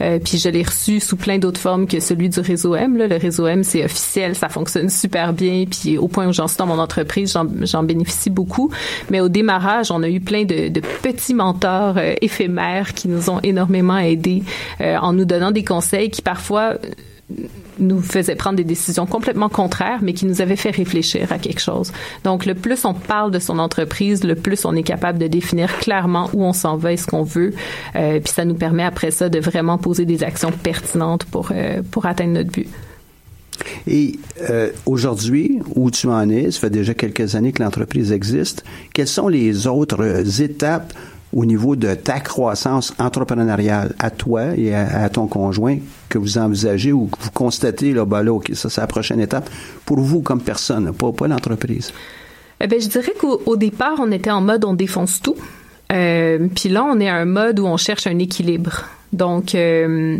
[0.00, 2.96] Euh, puis je l'ai reçu sous plein d'autres formes que celui du réseau M.
[2.96, 5.64] Le réseau M, c'est officiel, ça fonctionne super bien.
[5.70, 8.70] Puis au point où j'en suis dans mon entreprise, j'en bénéficie beaucoup.
[9.10, 13.30] Mais au démarrage, on a eu plein de, de petits mentors euh, éphémères qui nous
[13.30, 14.42] ont énormément aidés
[14.80, 16.74] euh, en nous donnant des conseils qui parfois
[17.78, 21.60] nous faisait prendre des décisions complètement contraires, mais qui nous avaient fait réfléchir à quelque
[21.60, 21.92] chose.
[22.22, 25.78] Donc, le plus on parle de son entreprise, le plus on est capable de définir
[25.78, 27.52] clairement où on s'en va et ce qu'on veut.
[27.96, 31.82] Euh, puis ça nous permet après ça de vraiment poser des actions pertinentes pour, euh,
[31.90, 32.68] pour atteindre notre but.
[33.86, 34.18] Et
[34.50, 39.08] euh, aujourd'hui, où tu en es, ça fait déjà quelques années que l'entreprise existe, quelles
[39.08, 40.92] sont les autres étapes
[41.34, 46.92] au niveau de ta croissance entrepreneuriale à toi et à, ton conjoint que vous envisagez
[46.92, 49.50] ou que vous constatez, là, ben là, OK, ça, c'est la prochaine étape
[49.84, 51.92] pour vous comme personne, pas, pas l'entreprise?
[52.60, 55.34] Eh bien, je dirais qu'au départ, on était en mode on défonce tout.
[55.92, 58.84] Euh, Puis là, on est à un mode où on cherche un équilibre.
[59.12, 60.18] Donc, euh,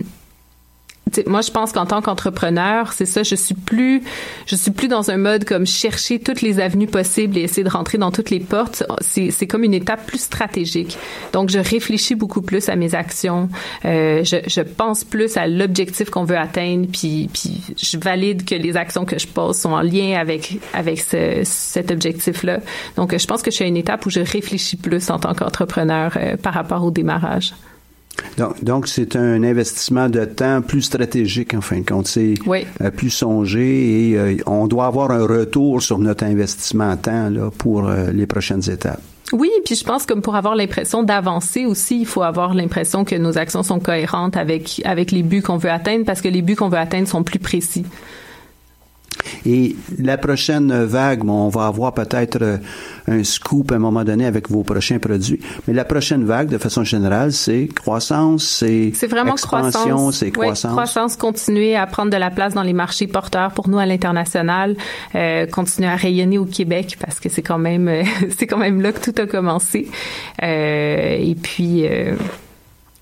[1.26, 4.02] moi, je pense qu'en tant qu'entrepreneur, c'est ça, je suis plus,
[4.46, 7.70] je suis plus dans un mode comme chercher toutes les avenues possibles et essayer de
[7.70, 8.82] rentrer dans toutes les portes.
[9.00, 10.96] C'est, comme une étape plus stratégique.
[11.32, 13.48] Donc, je réfléchis beaucoup plus à mes actions.
[13.84, 18.54] Euh, je, je pense plus à l'objectif qu'on veut atteindre, puis, puis je valide que
[18.54, 22.60] les actions que je pose sont en lien avec avec ce, cet objectif-là.
[22.96, 25.34] Donc, je pense que je suis à une étape où je réfléchis plus en tant
[25.34, 27.54] qu'entrepreneur euh, par rapport au démarrage.
[28.36, 32.06] Donc, donc c'est un investissement de temps plus stratégique en fin de compte.
[32.06, 32.66] C'est oui.
[32.80, 37.30] euh, plus songé et euh, on doit avoir un retour sur notre investissement en temps
[37.30, 39.00] là, pour euh, les prochaines étapes.
[39.32, 43.16] Oui, puis je pense que pour avoir l'impression d'avancer aussi, il faut avoir l'impression que
[43.16, 46.56] nos actions sont cohérentes avec avec les buts qu'on veut atteindre parce que les buts
[46.56, 47.84] qu'on veut atteindre sont plus précis.
[49.46, 52.56] Et la prochaine vague, on va avoir peut-être euh,
[53.08, 55.40] un scoop à un moment donné avec vos prochains produits.
[55.66, 60.70] Mais la prochaine vague, de façon générale, c'est croissance, c'est c'est vraiment expansion, c'est croissance.
[60.70, 63.86] Oui, croissance, continuer à prendre de la place dans les marchés porteurs pour nous à
[63.86, 64.76] l'international,
[65.14, 67.90] euh, continuer à rayonner au Québec parce que c'est quand même
[68.38, 69.88] c'est quand même là que tout a commencé.
[70.42, 72.14] Euh, et puis euh,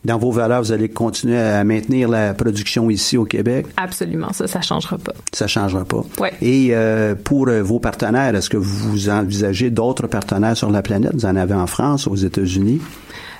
[0.05, 3.67] dans vos valeurs, vous allez continuer à maintenir la production ici au Québec?
[3.77, 5.13] Absolument, ça, ça changera pas.
[5.33, 6.05] Ça changera pas.
[6.19, 6.33] Ouais.
[6.43, 11.13] Et euh, pour euh, vos partenaires, est-ce que vous envisagez d'autres partenaires sur la planète?
[11.15, 12.81] Vous en avez en France, aux États-Unis?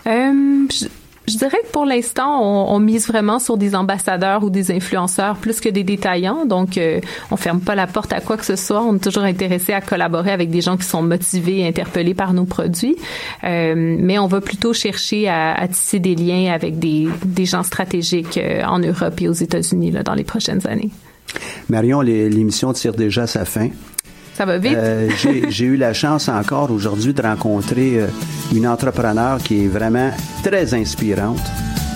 [0.07, 0.87] Euh, je
[1.29, 5.37] je dirais que pour l'instant, on, on, mise vraiment sur des ambassadeurs ou des influenceurs
[5.37, 6.47] plus que des détaillants.
[6.47, 8.83] Donc, euh, on ferme pas la porte à quoi que ce soit.
[8.83, 12.33] On est toujours intéressé à collaborer avec des gens qui sont motivés et interpellés par
[12.33, 12.97] nos produits.
[13.45, 17.63] Euh, mais on va plutôt chercher à, à, tisser des liens avec des, des gens
[17.63, 20.91] stratégiques euh, en Europe et aux États-Unis dans les prochaines années.
[21.69, 23.69] Marion, l'émission tire déjà sa fin.
[24.35, 24.75] Ça va vite?
[24.77, 25.09] Euh,
[25.49, 28.07] J'ai eu la chance encore aujourd'hui de rencontrer euh,
[28.55, 30.11] une entrepreneur qui est vraiment
[30.43, 31.41] très inspirante.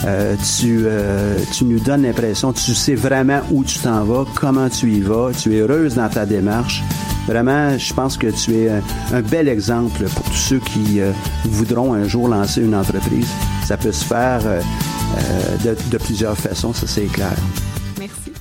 [0.07, 4.69] Euh, tu, euh, tu nous donnes l'impression, tu sais vraiment où tu t'en vas, comment
[4.69, 6.83] tu y vas, tu es heureuse dans ta démarche.
[7.27, 11.11] Vraiment, je pense que tu es un, un bel exemple pour tous ceux qui euh,
[11.47, 13.27] voudront un jour lancer une entreprise.
[13.65, 14.61] Ça peut se faire euh,
[15.65, 17.33] de, de plusieurs façons, ça c'est clair.
[17.99, 18.33] Merci.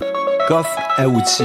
[0.47, 1.43] coffre à outils.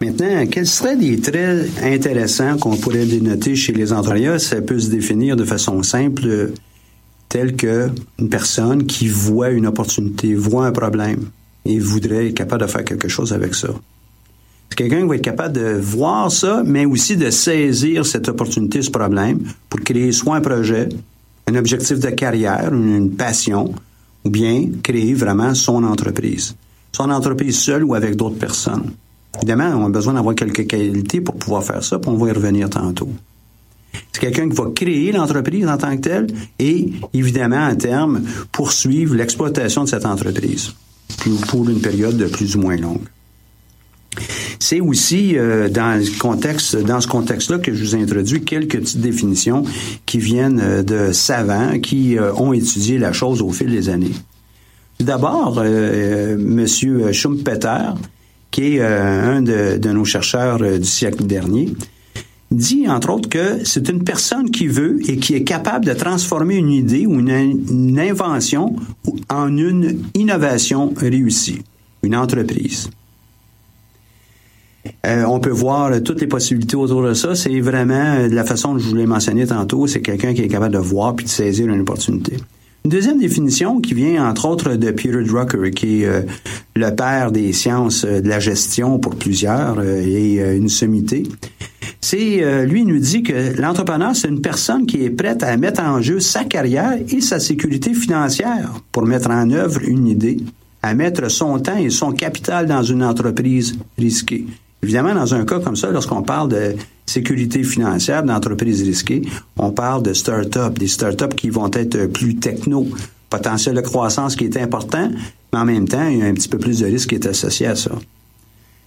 [0.00, 4.40] Maintenant, quels seraient des traits intéressants qu'on pourrait dénoter chez les entrepreneurs?
[4.40, 6.52] Ça peut se définir de façon simple,
[7.30, 11.30] telle que une personne qui voit une opportunité, voit un problème
[11.64, 13.68] et voudrait être capable de faire quelque chose avec ça.
[14.68, 18.82] C'est quelqu'un qui va être capable de voir ça, mais aussi de saisir cette opportunité,
[18.82, 20.88] ce problème, pour créer soit un projet,
[21.46, 23.74] un objectif de carrière, une passion,
[24.24, 26.54] ou bien créer vraiment son entreprise.
[26.92, 28.90] Son entreprise seule ou avec d'autres personnes.
[29.36, 32.32] Évidemment, on a besoin d'avoir quelques qualités pour pouvoir faire ça, puis on va y
[32.32, 33.08] revenir tantôt.
[34.12, 36.26] C'est quelqu'un qui va créer l'entreprise en tant que telle
[36.58, 40.72] et, évidemment, à terme, poursuivre l'exploitation de cette entreprise
[41.48, 43.06] pour une période de plus ou moins longue.
[44.58, 49.64] C'est aussi euh, dans, ce contexte-là que je vous ai introduit quelques petites définitions
[50.06, 54.14] qui viennent euh, de savants qui euh, ont étudié la chose au fil des années.
[54.98, 55.62] D'abord,
[56.38, 57.92] Monsieur Schumpeter,
[58.50, 61.74] qui est un de, nos chercheurs du siècle dernier,
[62.50, 66.56] dit, entre autres, que c'est une personne qui veut et qui est capable de transformer
[66.56, 68.76] une idée ou une, invention
[69.28, 71.62] en une innovation réussie,
[72.02, 72.90] une entreprise.
[75.04, 77.34] Euh, on peut voir toutes les possibilités autour de ça.
[77.34, 80.42] C'est vraiment euh, de la façon dont je vous l'ai mentionné tantôt, c'est quelqu'un qui
[80.42, 82.36] est capable de voir puis de saisir une opportunité.
[82.86, 86.22] Une deuxième définition qui vient entre autres de Peter Drucker, qui est euh,
[86.76, 91.24] le père des sciences de la gestion pour plusieurs et une sommité.
[92.00, 96.00] C'est lui nous dit que l'entrepreneur c'est une personne qui est prête à mettre en
[96.00, 100.36] jeu sa carrière et sa sécurité financière pour mettre en œuvre une idée,
[100.80, 104.46] à mettre son temps et son capital dans une entreprise risquée.
[104.82, 106.74] Évidemment, dans un cas comme ça, lorsqu'on parle de
[107.06, 109.22] sécurité financière d'entreprises risquées,
[109.56, 112.86] on parle de start-up, des start-up qui vont être plus techno,
[113.30, 115.10] potentiel de croissance qui est important,
[115.52, 117.26] mais en même temps, il y a un petit peu plus de risque qui est
[117.26, 117.92] associé à ça.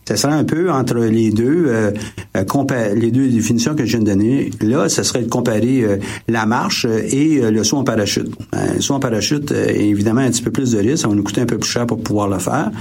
[0.09, 1.91] Ça serait un peu entre les deux, euh,
[2.35, 4.49] euh, les deux définitions que je viens de donner.
[4.59, 5.97] Là, ce serait de comparer euh,
[6.27, 8.31] la marche et le saut en parachute.
[8.53, 11.03] le saut en parachute, évidemment, un petit peu plus de risque.
[11.03, 12.71] Ça va nous coûter un peu plus cher pour pouvoir le faire.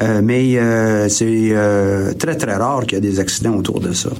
[0.00, 3.92] Euh, mais euh, c'est euh, très, très rare qu'il y ait des accidents autour de
[3.92, 4.10] ça.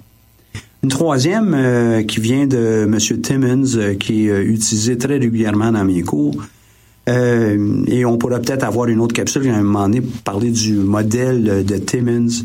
[0.82, 2.98] Une troisième qui vient de M.
[3.20, 6.42] Timmons, qui est utilisé très régulièrement dans mes cours.
[7.06, 11.66] et on pourrait peut-être avoir une autre capsule, à un moment donné, parler du modèle
[11.66, 12.44] de Timmons.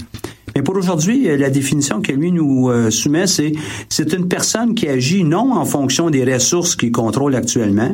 [0.53, 3.53] Mais pour aujourd'hui, la définition que lui nous soumet, c'est
[3.87, 7.93] c'est une personne qui agit non en fonction des ressources qu'il contrôle actuellement,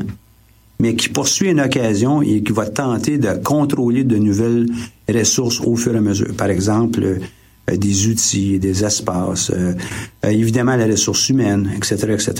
[0.81, 4.65] mais qui poursuit une occasion et qui va tenter de contrôler de nouvelles
[5.07, 6.33] ressources au fur et à mesure.
[6.35, 9.73] Par exemple, euh, des outils, des espaces, euh,
[10.25, 12.33] euh, évidemment la ressource humaine, etc., etc.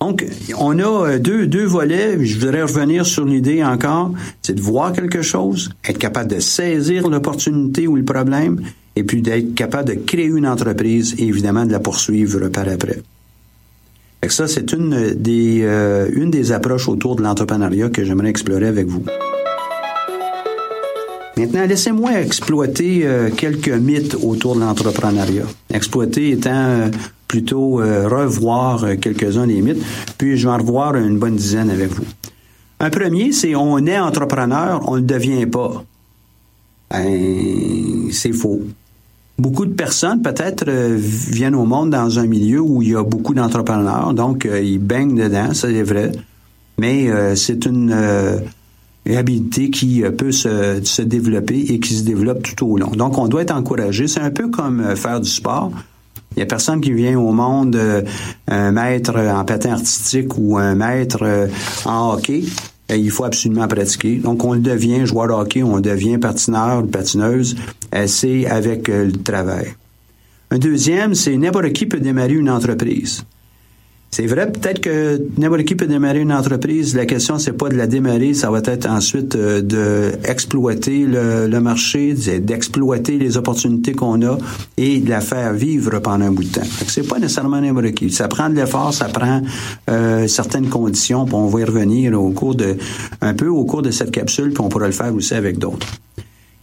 [0.00, 0.26] Donc,
[0.58, 2.22] on a deux, deux volets.
[2.22, 7.08] Je voudrais revenir sur l'idée encore, c'est de voir quelque chose, être capable de saisir
[7.08, 8.60] l'opportunité ou le problème,
[8.96, 12.98] et puis d'être capable de créer une entreprise et évidemment de la poursuivre par après
[14.30, 18.86] ça, c'est une des, euh, une des approches autour de l'entrepreneuriat que j'aimerais explorer avec
[18.86, 19.04] vous.
[21.36, 25.46] Maintenant, laissez-moi exploiter euh, quelques mythes autour de l'entrepreneuriat.
[25.70, 26.88] Exploiter étant euh,
[27.26, 29.82] plutôt revoir quelques-uns des mythes,
[30.18, 32.04] puis je vais en revoir une bonne dizaine avec vous.
[32.78, 35.82] Un premier, c'est on est entrepreneur, on ne devient pas.
[36.90, 38.60] Ben, c'est faux.
[39.42, 43.02] Beaucoup de personnes, peut-être, euh, viennent au monde dans un milieu où il y a
[43.02, 46.12] beaucoup d'entrepreneurs, donc euh, ils baignent dedans, c'est vrai.
[46.78, 47.92] Mais euh, c'est une
[49.04, 52.92] habilité qui peut se, se, développer et qui se développe tout au long.
[52.92, 54.06] Donc, on doit être encouragé.
[54.06, 55.72] C'est un peu comme faire du sport.
[56.36, 57.76] Il y a personne qui vient au monde
[58.46, 61.48] un maître en patin artistique ou un maître
[61.84, 62.44] en hockey
[62.96, 64.16] il faut absolument pratiquer.
[64.16, 67.56] Donc, on le devient joueur de hockey, on devient patineur, patineuse,
[68.06, 69.74] c'est avec euh, le travail.
[70.50, 73.24] Un deuxième, c'est n'importe qui peut démarrer une entreprise.
[74.14, 76.94] C'est vrai, peut-être que n'importe qui peut démarrer une entreprise.
[76.94, 81.60] La question, c'est pas de la démarrer, ça va être ensuite euh, d'exploiter le, le,
[81.60, 84.36] marché, d'exploiter les opportunités qu'on a
[84.76, 86.66] et de la faire vivre pendant un bout de temps.
[86.88, 88.10] C'est pas nécessairement n'importe qui.
[88.10, 89.40] Ça prend de l'effort, ça prend
[89.88, 92.76] euh, certaines conditions, puis on va y revenir au cours de
[93.22, 95.86] un peu au cours de cette capsule, puis on pourra le faire aussi avec d'autres.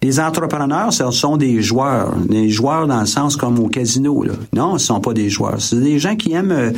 [0.02, 2.16] Les entrepreneurs, ce sont des joueurs.
[2.16, 4.24] Des joueurs dans le sens comme au casino.
[4.24, 4.34] Là.
[4.54, 5.62] Non, ce sont pas des joueurs.
[5.62, 6.72] C'est des gens qui aiment euh,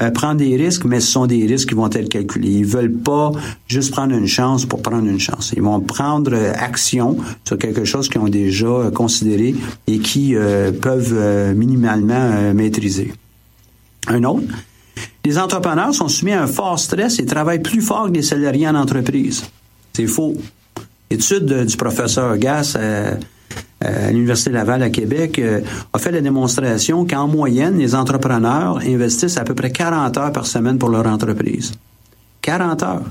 [0.00, 2.50] euh, prendre des risques, mais ce sont des risques qui vont être calculés.
[2.50, 3.32] Ils veulent pas
[3.66, 5.52] juste prendre une chance pour prendre une chance.
[5.56, 9.56] Ils vont prendre euh, action sur quelque chose qu'ils ont déjà considéré
[9.88, 10.34] et qui
[10.80, 13.12] peuvent minimalement maîtriser.
[14.06, 14.46] Un autre,
[15.24, 18.68] les entrepreneurs sont soumis à un fort stress et travaillent plus fort que les salariés
[18.68, 19.44] en entreprise.
[19.92, 20.34] C'est faux.
[21.10, 23.14] Étude du professeur Gass, euh,
[23.80, 25.40] à l'Université Laval à Québec,
[25.92, 30.46] a fait la démonstration qu'en moyenne, les entrepreneurs investissent à peu près 40 heures par
[30.46, 31.72] semaine pour leur entreprise.
[32.42, 33.02] 40 heures.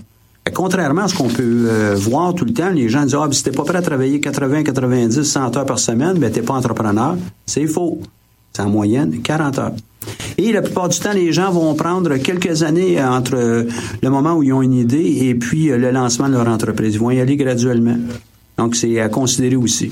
[0.53, 3.51] Contrairement à ce qu'on peut voir tout le temps, les gens disent Ah, si t'es
[3.51, 7.17] pas prêt à travailler 80, 90, 100 heures par semaine, ben t'es pas entrepreneur.
[7.45, 7.99] C'est faux.
[8.53, 9.73] C'est en moyenne 40 heures.
[10.37, 13.65] Et la plupart du temps, les gens vont prendre quelques années entre
[14.01, 16.95] le moment où ils ont une idée et puis le lancement de leur entreprise.
[16.95, 17.97] Ils vont y aller graduellement.
[18.57, 19.91] Donc, c'est à considérer aussi.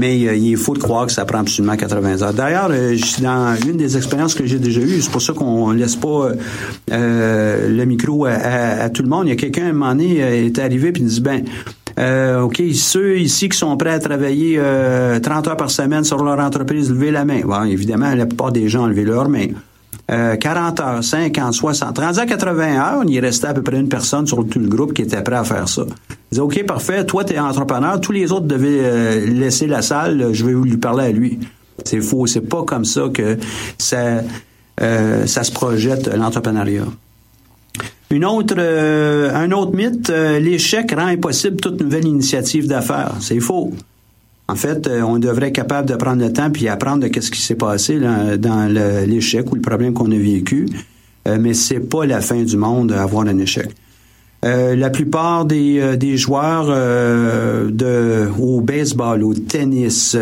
[0.00, 2.32] Mais euh, il faut de croire que ça prend absolument 80 heures.
[2.32, 5.96] D'ailleurs, euh, dans une des expériences que j'ai déjà eues, c'est pour ça qu'on laisse
[5.96, 6.30] pas
[6.92, 9.26] euh, le micro à, tout le monde.
[9.26, 11.42] Il y a quelqu'un, à un moment donné, est arrivé puis dit, ben,
[11.98, 14.60] OK, ceux ici qui sont prêts à travailler
[15.22, 17.40] 30 heures par semaine sur leur entreprise, levez la main.
[17.44, 19.48] Bon, évidemment, la plupart des gens ont levé leur main.
[20.08, 21.98] 40 heures, 50, 60.
[21.98, 24.94] Rendu à 80 heures, il restait à peu près une personne sur tout le groupe
[24.94, 25.82] qui était prêt à faire ça.
[25.88, 29.82] Il disait, OK, parfait, toi, tu es entrepreneur, tous les autres devaient euh, laisser la
[29.82, 31.38] salle, je vais lui parler à lui.
[31.84, 33.38] C'est faux, c'est pas comme ça que
[33.76, 34.22] ça,
[34.80, 36.84] euh, ça se projette, l'entrepreneuriat.
[38.10, 43.14] Une autre, euh, un autre mythe, l'échec rend impossible toute nouvelle initiative d'affaires.
[43.20, 43.72] C'est faux.
[44.50, 47.30] En fait, euh, on devrait être capable de prendre le temps puis apprendre de ce
[47.30, 48.72] qui s'est passé dans
[49.06, 50.66] l'échec ou le problème qu'on a vécu.
[51.26, 53.68] Euh, mais c'est pas la fin du monde d'avoir un échec.
[54.44, 60.16] Euh, la plupart des, joueurs de au baseball, au tennis,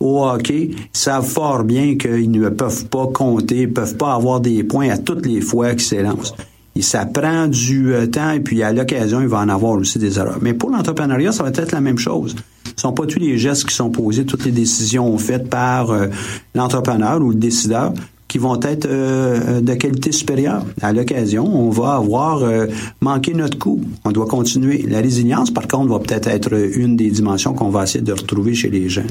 [0.00, 4.88] au hockey savent fort bien qu'ils ne peuvent pas compter, peuvent pas avoir des points
[4.88, 6.34] à toutes les fois qu'ils s'élancent.
[6.82, 10.38] Ça prend du temps et puis à l'occasion, il va en avoir aussi des erreurs.
[10.40, 12.34] Mais pour l'entrepreneuriat, ça va être la même chose.
[12.78, 16.06] Ce sont pas tous les gestes qui sont posés, toutes les décisions faites par euh,
[16.54, 17.92] l'entrepreneur ou le décideur
[18.28, 20.64] qui vont être euh, de qualité supérieure.
[20.80, 22.66] À l'occasion, on va avoir euh,
[23.00, 23.80] manqué notre coup.
[24.04, 24.84] On doit continuer.
[24.88, 28.54] La résilience, par contre, va peut-être être une des dimensions qu'on va essayer de retrouver
[28.54, 29.06] chez les gens.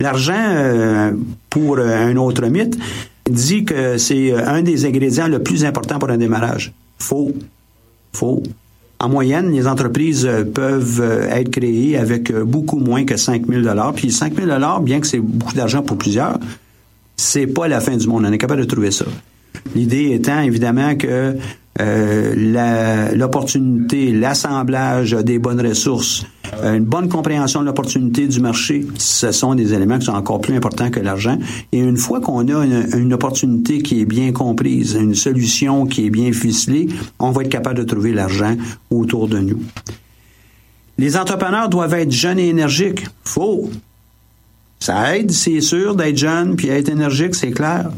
[0.00, 1.12] L'argent,
[1.48, 2.76] pour un autre mythe,
[3.30, 6.72] dit que c'est un des ingrédients le plus important pour un démarrage.
[6.98, 7.32] Faux.
[8.12, 8.42] Faux.
[9.02, 13.48] En moyenne, les entreprises euh, peuvent euh, être créées avec euh, beaucoup moins que 5
[13.48, 13.62] 000
[13.96, 16.38] Puis 5 000 bien que c'est beaucoup d'argent pour plusieurs,
[17.16, 18.24] c'est pas la fin du monde.
[18.24, 19.06] On est capable de trouver ça.
[19.74, 21.36] L'idée étant évidemment que
[21.80, 26.26] euh, l'opportunité, l'assemblage des bonnes ressources,
[26.62, 30.40] euh, une bonne compréhension de l'opportunité du marché, ce sont des éléments qui sont encore
[30.40, 31.38] plus importants que l'argent.
[31.72, 36.10] Et une fois qu'on a une, opportunité qui est bien comprise, une solution qui est
[36.10, 38.54] bien ficelée, on va être capable de trouver l'argent
[38.90, 39.60] autour de nous.
[40.98, 43.06] Les entrepreneurs doivent être jeunes et énergiques.
[43.24, 43.70] Faux.
[44.78, 47.90] Ça aide, c'est sûr, d'être jeune puis être énergique, c'est clair.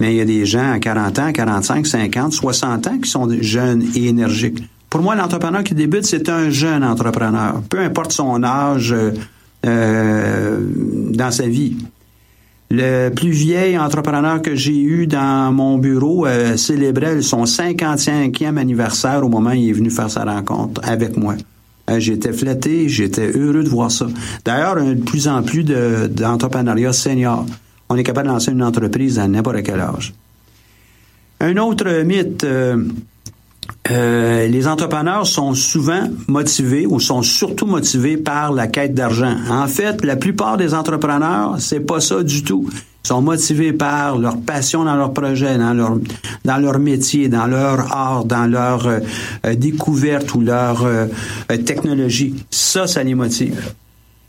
[0.00, 3.28] Mais il y a des gens à 40 ans, 45, 50, 60 ans qui sont
[3.40, 4.64] jeunes et énergiques.
[4.88, 8.94] Pour moi, l'entrepreneur qui débute, c'est un jeune entrepreneur, peu importe son âge
[9.66, 10.58] euh,
[11.12, 11.76] dans sa vie.
[12.70, 19.24] Le plus vieil entrepreneur que j'ai eu dans mon bureau euh, célébrait son 55e anniversaire
[19.24, 21.34] au moment où il est venu faire sa rencontre avec moi.
[21.90, 24.06] Euh, j'étais flatté, j'étais heureux de voir ça.
[24.44, 27.44] D'ailleurs, de plus en plus d'entrepreneuriat senior
[27.90, 30.14] on est capable de lancer une entreprise à n'importe quel âge.
[31.40, 32.84] Un autre mythe, euh,
[33.90, 39.34] euh, les entrepreneurs sont souvent motivés ou sont surtout motivés par la quête d'argent.
[39.50, 42.68] En fait, la plupart des entrepreneurs, c'est pas ça du tout.
[43.04, 45.98] Ils sont motivés par leur passion dans leur projet, dans leur
[46.44, 49.00] dans leur métier, dans leur art, dans leur euh,
[49.56, 50.86] découverte ou leur
[51.64, 52.36] technologie.
[52.50, 53.72] Ça, ça les motive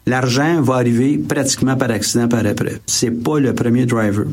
[0.06, 2.82] l'argent va arriver pratiquement par accident par après.
[2.86, 4.26] C'est pas le premier driver.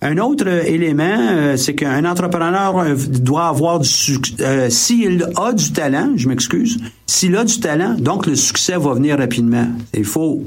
[0.00, 4.34] Un autre élément, euh, c'est qu'un entrepreneur euh, doit avoir du succès.
[4.40, 8.94] Euh, s'il a du talent, je m'excuse, s'il a du talent, donc le succès va
[8.94, 9.66] venir rapidement.
[9.92, 10.44] C'est faux.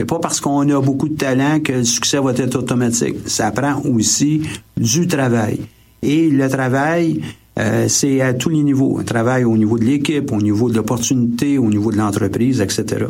[0.00, 3.16] C'est pas parce qu'on a beaucoup de talent que le succès va être automatique.
[3.26, 4.42] Ça prend aussi
[4.78, 5.60] du travail.
[6.02, 7.20] Et le travail,
[7.86, 9.00] c'est à tous les niveaux.
[9.04, 13.06] Travail au niveau de l'équipe, au niveau de l'opportunité, au niveau de l'entreprise, etc.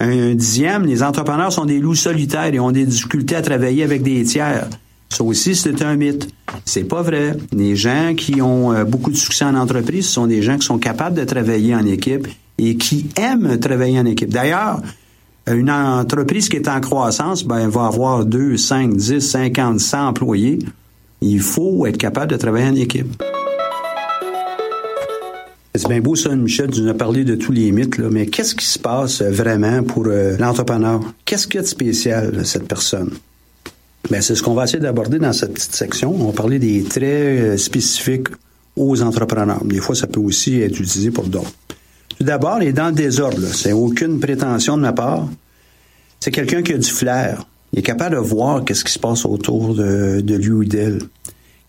[0.00, 4.02] Un dixième, les entrepreneurs sont des loups solitaires et ont des difficultés à travailler avec
[4.02, 4.68] des tiers.
[5.08, 6.28] Ça aussi, c'est un mythe.
[6.64, 7.36] C'est pas vrai.
[7.52, 10.78] Les gens qui ont euh, beaucoup de succès en entreprise sont des gens qui sont
[10.78, 12.26] capables de travailler en équipe
[12.58, 14.30] et qui aiment travailler en équipe.
[14.30, 14.80] D'ailleurs,
[15.46, 20.58] une entreprise qui est en croissance, ben, va avoir 2, 5, 10, 50, 100 employés.
[21.20, 23.22] Il faut être capable de travailler en équipe.
[25.76, 28.26] C'est bien beau ça, Michel, tu nous as parlé de tous les mythes, là, mais
[28.26, 31.00] qu'est-ce qui se passe vraiment pour euh, l'entrepreneur?
[31.24, 33.10] Qu'est-ce qu'il y a de spécial, cette personne?
[34.08, 36.14] Ben, c'est ce qu'on va essayer d'aborder dans cette petite section.
[36.14, 38.28] On va parler des traits euh, spécifiques
[38.76, 39.64] aux entrepreneurs.
[39.64, 41.52] Des fois, ça peut aussi être utilisé pour d'autres.
[42.16, 43.44] Tout d'abord, il est dans le désordre.
[43.52, 45.28] C'est aucune prétention de ma part.
[46.20, 47.48] c'est quelqu'un qui a du flair.
[47.72, 51.00] Il est capable de voir qu'est-ce qui se passe autour de lui ou d'elle.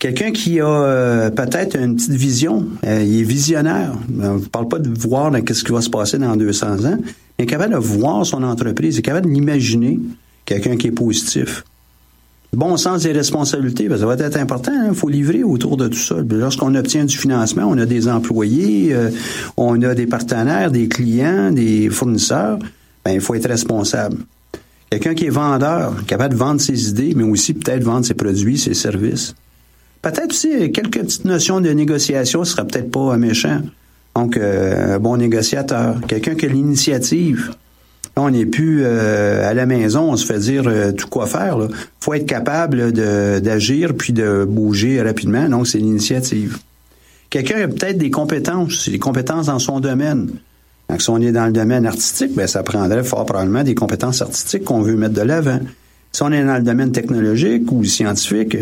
[0.06, 3.92] Quelqu'un qui a euh, peut-être une petite vision, euh, il est visionnaire.
[4.22, 6.98] On ne parle pas de voir qu'est-ce qui va se passer dans 200 ans.
[7.38, 9.98] Est capable de voir son entreprise, est capable de l'imaginer.
[10.44, 11.64] Quelqu'un qui est positif.
[12.52, 14.70] Bon sens des responsabilités, ben, ça va être important.
[14.72, 14.94] Il hein.
[14.94, 16.14] faut livrer autour de tout ça.
[16.30, 19.10] Lorsqu'on obtient du financement, on a des employés, euh,
[19.56, 22.60] on a des partenaires, des clients, des fournisseurs.
[23.04, 24.18] Ben, il faut être responsable.
[24.88, 28.56] Quelqu'un qui est vendeur, capable de vendre ses idées, mais aussi peut-être vendre ses produits,
[28.56, 29.34] ses services.
[30.06, 33.60] Peut-être aussi euh, quelques petites notions de négociation, ce serait peut-être pas méchant.
[34.14, 37.52] Donc, euh, un bon négociateur, quelqu'un qui a l'initiative.
[38.14, 41.58] On n'est plus euh, à la maison, on se fait dire tout quoi faire.
[41.60, 45.48] Il faut être capable d'agir puis de bouger rapidement.
[45.48, 46.58] Donc, c'est l'initiative.
[47.28, 50.30] Quelqu'un a peut-être des compétences, des compétences dans son domaine.
[50.88, 54.22] Donc, si on est dans le domaine artistique, ben, ça prendrait fort probablement des compétences
[54.22, 55.58] artistiques qu'on veut mettre de l'avant.
[56.12, 58.56] Si on est dans le domaine technologique ou scientifique,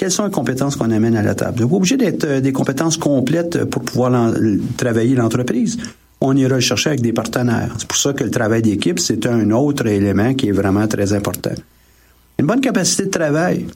[0.00, 1.68] quelles sont les compétences qu'on amène à la table?
[1.68, 4.32] Pas obligé d'être euh, des compétences complètes pour pouvoir
[4.78, 5.76] travailler l'entreprise.
[6.22, 7.74] On ira le chercher avec des partenaires.
[7.76, 11.12] C'est pour ça que le travail d'équipe, c'est un autre élément qui est vraiment très
[11.12, 11.52] important.
[12.38, 13.66] Une bonne capacité de travail.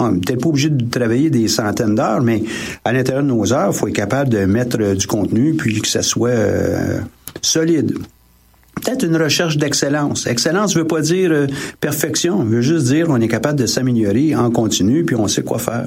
[0.00, 2.42] On n'est peut-être pas obligé de travailler des centaines d'heures, mais
[2.84, 5.86] à l'intérieur de nos heures, il faut être capable de mettre du contenu puis que
[5.86, 6.98] ça soit euh,
[7.40, 7.96] solide.
[8.80, 10.26] Peut-être une recherche d'excellence.
[10.26, 11.46] Excellence veut pas dire euh,
[11.80, 15.58] perfection, veut juste dire on est capable de s'améliorer en continu, puis on sait quoi
[15.58, 15.86] faire.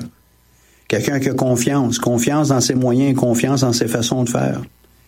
[0.87, 4.61] Quelqu'un qui a confiance, confiance dans ses moyens, confiance dans ses façons de faire,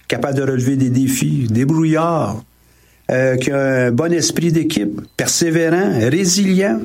[0.07, 2.41] capable de relever des défis, débrouillard,
[3.11, 6.79] euh, qui a un bon esprit d'équipe, persévérant, résilient,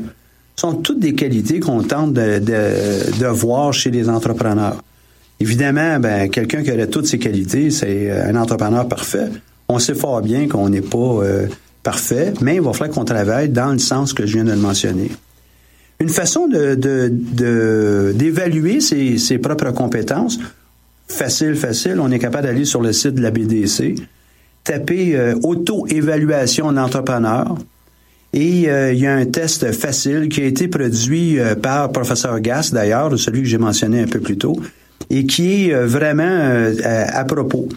[0.57, 4.82] sont toutes des qualités qu'on tente de, de, voir chez les entrepreneurs.
[5.38, 9.28] Évidemment, ben, quelqu'un qui aurait toutes ces qualités, c'est un entrepreneur parfait.
[9.70, 11.46] On sait fort bien qu'on n'est pas euh,
[11.82, 14.56] parfait, mais il va falloir qu'on travaille dans le sens que je viens de le
[14.56, 15.10] mentionner.
[16.00, 16.48] Une façon
[18.14, 20.38] d'évaluer ses, propres compétences,
[21.06, 23.96] facile, facile, on est capable d'aller sur le site de la BDC,
[24.64, 27.58] taper euh, auto-évaluation d'entrepreneur,
[28.32, 32.72] et euh, il y a un test facile qui a été produit par professeur Gass,
[32.72, 34.58] d'ailleurs, celui que j'ai mentionné un peu plus tôt,
[35.10, 37.68] et qui est vraiment à propos.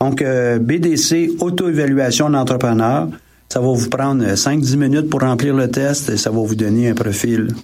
[0.00, 3.08] Donc, euh, BDC, auto-évaluation d'entrepreneur,
[3.48, 6.88] ça va vous prendre 5-10 minutes pour remplir le test et ça va vous donner
[6.88, 7.54] un profil.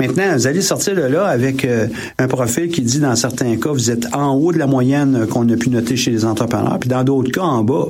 [0.00, 1.86] Maintenant, vous allez sortir de là avec euh,
[2.18, 5.48] un profil qui dit dans certains cas, vous êtes en haut de la moyenne qu'on
[5.48, 7.86] a pu noter chez les entrepreneurs, puis dans d'autres cas, en bas.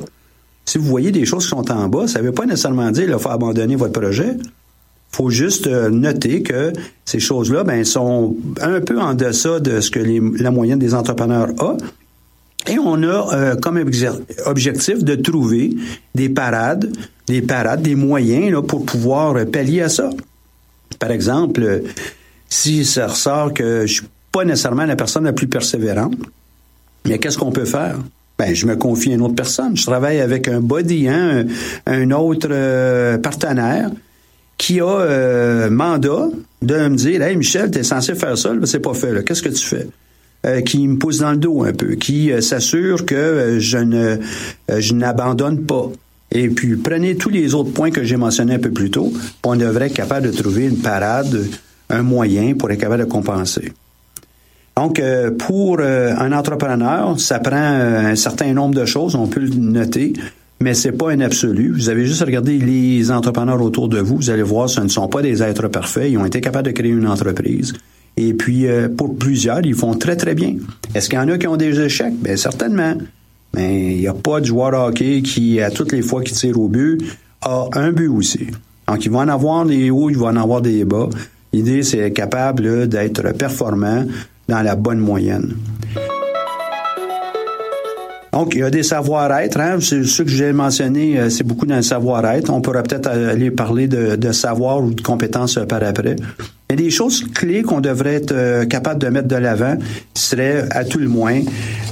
[0.64, 3.06] Si vous voyez des choses qui sont en bas, ça ne veut pas nécessairement dire
[3.06, 4.36] qu'il faut abandonner votre projet.
[4.38, 6.72] Il faut juste euh, noter que
[7.04, 10.00] ces choses-là ben, sont un peu en deçà de ce que
[10.42, 11.76] la moyenne des entrepreneurs a,
[12.66, 13.82] et on a euh, comme
[14.46, 15.76] objectif de trouver
[16.14, 16.92] des parades,
[17.26, 20.10] des parades, des moyens là, pour pouvoir pallier à ça.
[20.98, 21.82] Par exemple,
[22.48, 26.16] si ça ressort que je suis pas nécessairement la personne la plus persévérante,
[27.06, 27.98] mais qu'est-ce qu'on peut faire?
[28.38, 29.76] Ben, je me confie à une autre personne.
[29.76, 31.46] Je travaille avec un body, hein,
[31.86, 33.90] un, autre euh, partenaire
[34.56, 36.28] qui a euh, mandat
[36.62, 39.24] de me dire Hey Michel, tu es censé faire ça, c'est pas fait.
[39.24, 39.88] Qu'est-ce que tu fais?
[40.46, 43.78] Euh, qui me pousse dans le dos un peu, qui euh, s'assure que euh, je
[43.78, 44.18] ne
[44.68, 45.90] je n'abandonne pas.
[46.30, 49.22] Et puis prenez tous les autres points que j'ai mentionnés un peu plus tôt, puis
[49.42, 51.44] on devrait être capable de trouver une parade,
[51.90, 53.72] un moyen pour être capable de compenser.
[54.76, 55.02] Donc,
[55.38, 60.12] pour un entrepreneur, ça prend un certain nombre de choses, on peut le noter,
[60.60, 61.72] mais c'est pas un absolu.
[61.72, 64.88] Vous avez juste à regarder les entrepreneurs autour de vous, vous allez voir, ce ne
[64.88, 67.72] sont pas des êtres parfaits, ils ont été capables de créer une entreprise.
[68.20, 70.56] Et puis, euh, pour plusieurs, ils font très, très bien.
[70.92, 72.14] Est-ce qu'il y en a qui ont des échecs?
[72.20, 72.94] Bien, certainement.
[73.54, 76.58] Mais il n'y a pas de joueur hockey qui, à toutes les fois qu'il tire
[76.58, 77.00] au but,
[77.42, 78.48] a un but aussi.
[78.88, 81.08] Donc, il va en avoir des hauts, il va en avoir des bas.
[81.52, 84.04] L'idée, c'est être capable d'être performant
[84.48, 85.54] dans la bonne moyenne.
[88.32, 89.60] Donc, il y a des savoir-être.
[89.60, 89.76] Hein?
[89.80, 92.50] C'est ce que j'ai mentionné, euh, c'est beaucoup dans le savoir-être.
[92.50, 96.16] On pourrait peut-être aller parler de, savoir ou de compétences par après.
[96.70, 99.78] Mais des choses clés qu'on devrait être euh, capable de mettre de l'avant
[100.12, 101.40] seraient, à tout le moins,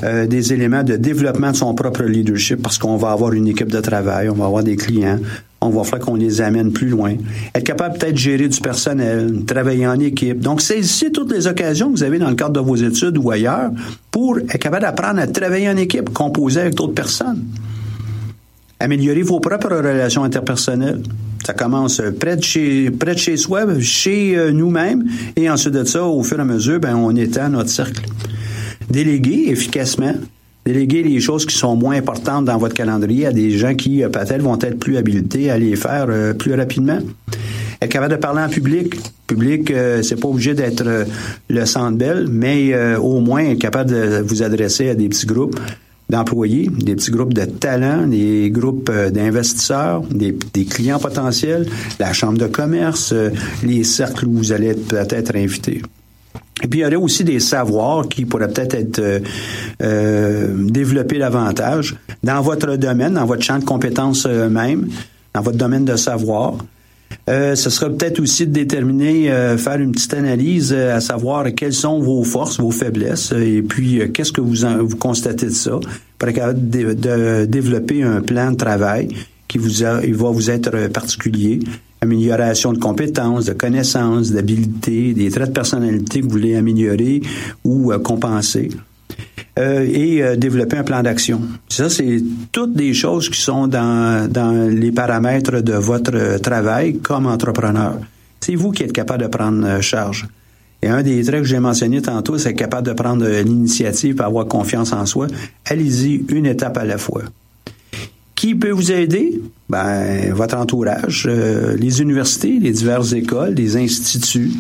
[0.05, 3.73] euh, des éléments de développement de son propre leadership parce qu'on va avoir une équipe
[3.73, 5.19] de travail, on va avoir des clients,
[5.63, 7.15] on va faire qu'on les amène plus loin.
[7.55, 10.41] Être capable peut-être de gérer du personnel, travailler en équipe.
[10.41, 13.31] Donc, saisissez toutes les occasions que vous avez dans le cadre de vos études ou
[13.31, 13.71] ailleurs
[14.11, 17.45] pour être capable d'apprendre à travailler en équipe, composer avec d'autres personnes.
[18.79, 21.01] Améliorer vos propres relations interpersonnelles.
[21.47, 25.05] Ça commence près de chez, près de chez soi, chez euh, nous-mêmes,
[25.37, 28.03] et ensuite de ça, au fur et à mesure, ben, on étend notre cercle.
[28.91, 30.15] Déléguer efficacement.
[30.65, 34.09] Déléguer les choses qui sont moins importantes dans votre calendrier à des gens qui, euh,
[34.09, 36.99] peut-être, vont être plus habilités à les faire euh, plus rapidement.
[37.81, 38.97] Être capable de parler en public.
[39.29, 39.73] Public,
[40.03, 40.83] c'est pas obligé d'être
[41.49, 45.61] le centre belle, mais au moins être capable de vous adresser à des petits groupes
[46.09, 51.67] d'employés, des petits groupes de talents, des groupes euh, d'investisseurs, des, des clients potentiels,
[51.99, 53.31] la chambre de commerce, euh,
[53.65, 55.83] les cercles où vous allez être peut-être invité.
[56.63, 59.21] Et puis, il y aurait aussi des savoirs qui pourraient peut-être être, euh,
[59.83, 64.89] euh, développés davantage dans votre domaine, dans votre champ de compétences même,
[65.35, 66.57] dans votre domaine de savoir.
[67.29, 71.45] Euh, ce sera peut-être aussi de déterminer, euh, faire une petite analyse euh, à savoir
[71.55, 75.51] quelles sont vos forces, vos faiblesses, et puis qu'est-ce que vous, en- vous constatez de
[75.51, 75.79] ça,
[76.19, 79.09] pour être capable de, développer un plan de travail
[79.49, 81.59] qui vous a- il va vous être particulier,
[82.01, 87.23] amélioration de compétences, de connaissances, d'habilités, des traits de personnalité que vous voulez améliorer
[87.65, 88.71] ou compenser.
[89.59, 91.41] Euh, et euh, développer un plan d'action.
[91.71, 97.27] Ça, c'est toutes des choses qui sont dans, dans les paramètres de votre travail comme
[97.27, 97.95] entrepreneur.
[98.41, 100.29] C'est vous qui êtes capable de prendre euh, charge.
[100.83, 104.47] Et un des traits que j'ai mentionné tantôt, c'est capable de prendre euh, l'initiative avoir
[104.47, 105.27] confiance en soi.
[105.65, 107.23] Allez-y une étape à la fois.
[108.35, 109.41] Qui peut vous aider?
[109.69, 114.53] Ben, votre entourage, euh, les universités, les diverses écoles, les instituts.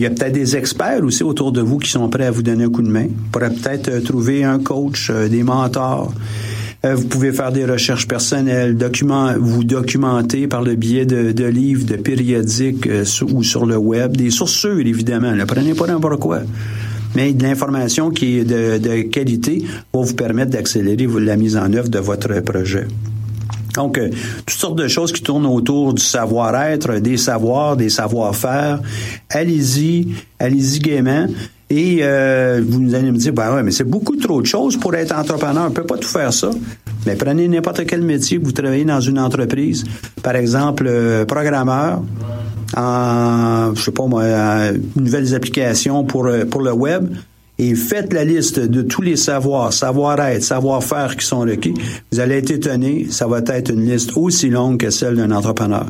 [0.00, 2.44] Il y a peut-être des experts aussi autour de vous qui sont prêts à vous
[2.44, 3.06] donner un coup de main.
[3.08, 6.14] Vous pourrez peut-être euh, trouver un coach, euh, des mentors.
[6.84, 11.44] Euh, vous pouvez faire des recherches personnelles, document, vous documenter par le biais de, de
[11.46, 12.88] livres, de périodiques
[13.32, 15.32] ou sur le web, des sources sûres évidemment.
[15.32, 16.42] Ne prenez pas n'importe quoi.
[17.16, 21.72] Mais de l'information qui est de, de qualité va vous permettre d'accélérer la mise en
[21.72, 22.86] œuvre de votre projet.
[23.78, 24.10] Donc, euh,
[24.44, 28.80] toutes sortes de choses qui tournent autour du savoir-être, des savoirs, des savoir-faire.
[29.30, 30.08] Allez-y,
[30.40, 31.26] allez-y gaiement.
[31.70, 34.94] Et euh, vous allez me dire, ben ouais, mais c'est beaucoup trop de choses pour
[34.96, 35.66] être entrepreneur.
[35.68, 36.50] On peut pas tout faire ça.
[37.06, 39.84] Mais prenez n'importe quel métier vous travaillez dans une entreprise.
[40.22, 42.02] Par exemple, euh, programmeur,
[42.76, 47.08] en, je sais pas moi, en nouvelles applications pour, euh, pour le web
[47.58, 51.74] et faites la liste de tous les savoirs, savoir-être, savoir-faire qui sont requis,
[52.12, 55.86] vous allez être étonné, ça va être une liste aussi longue que celle d'un entrepreneur.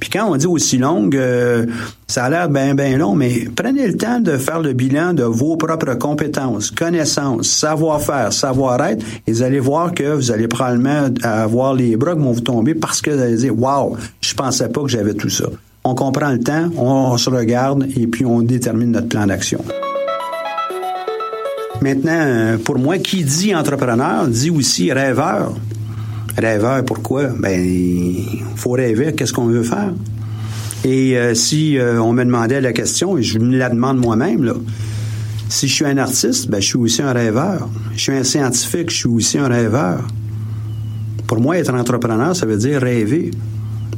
[0.00, 1.66] Puis quand on dit aussi longue, euh,
[2.08, 5.22] ça a l'air bien, bien long, mais prenez le temps de faire le bilan de
[5.22, 11.74] vos propres compétences, connaissances, savoir-faire, savoir-être, et vous allez voir que vous allez probablement avoir
[11.74, 14.82] les bras qui vont vous tomber parce que vous allez dire, wow, je pensais pas
[14.82, 15.46] que j'avais tout ça.
[15.84, 19.60] On comprend le temps, on se regarde et puis on détermine notre plan d'action.
[21.84, 25.52] Maintenant, euh, pour moi, qui dit entrepreneur dit aussi rêveur.
[26.34, 27.24] Rêveur, pourquoi?
[27.38, 29.92] Ben, il faut rêver, qu'est-ce qu'on veut faire?
[30.82, 34.44] Et euh, si euh, on me demandait la question, et je me la demande moi-même,
[34.44, 34.54] là,
[35.50, 37.68] si je suis un artiste, ben, je suis aussi un rêveur.
[37.94, 40.08] Je suis un scientifique, je suis aussi un rêveur.
[41.26, 43.30] Pour moi, être entrepreneur, ça veut dire rêver.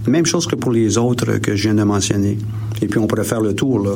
[0.09, 2.37] Même chose que pour les autres que je viens de mentionner.
[2.83, 3.93] Et puis, on pourrait faire le tour, là.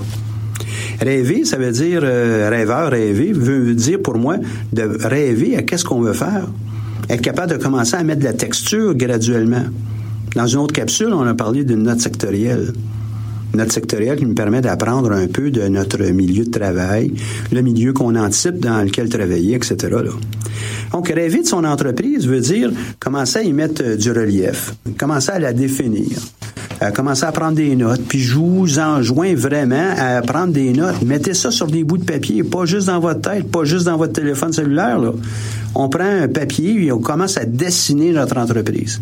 [1.00, 4.36] Rêver, ça veut dire euh, rêveur, rêver, veut dire pour moi
[4.72, 6.46] de rêver à qu'est-ce qu'on veut faire.
[7.08, 9.64] Être capable de commencer à mettre de la texture graduellement.
[10.36, 12.72] Dans une autre capsule, on a parlé d'une note sectorielle.
[13.52, 17.12] Une note sectorielle qui me permet d'apprendre un peu de notre milieu de travail,
[17.50, 19.88] le milieu qu'on anticipe dans lequel travailler, etc.
[20.92, 25.32] Donc, rêver de son entreprise veut dire commencer à y mettre euh, du relief, commencer
[25.32, 26.18] à la définir,
[26.82, 31.02] euh, commencer à prendre des notes, puis je vous enjoins vraiment à prendre des notes.
[31.02, 33.96] Mettez ça sur des bouts de papier, pas juste dans votre tête, pas juste dans
[33.96, 34.98] votre téléphone cellulaire.
[34.98, 35.12] Là.
[35.74, 39.00] On prend un papier et on commence à dessiner notre entreprise.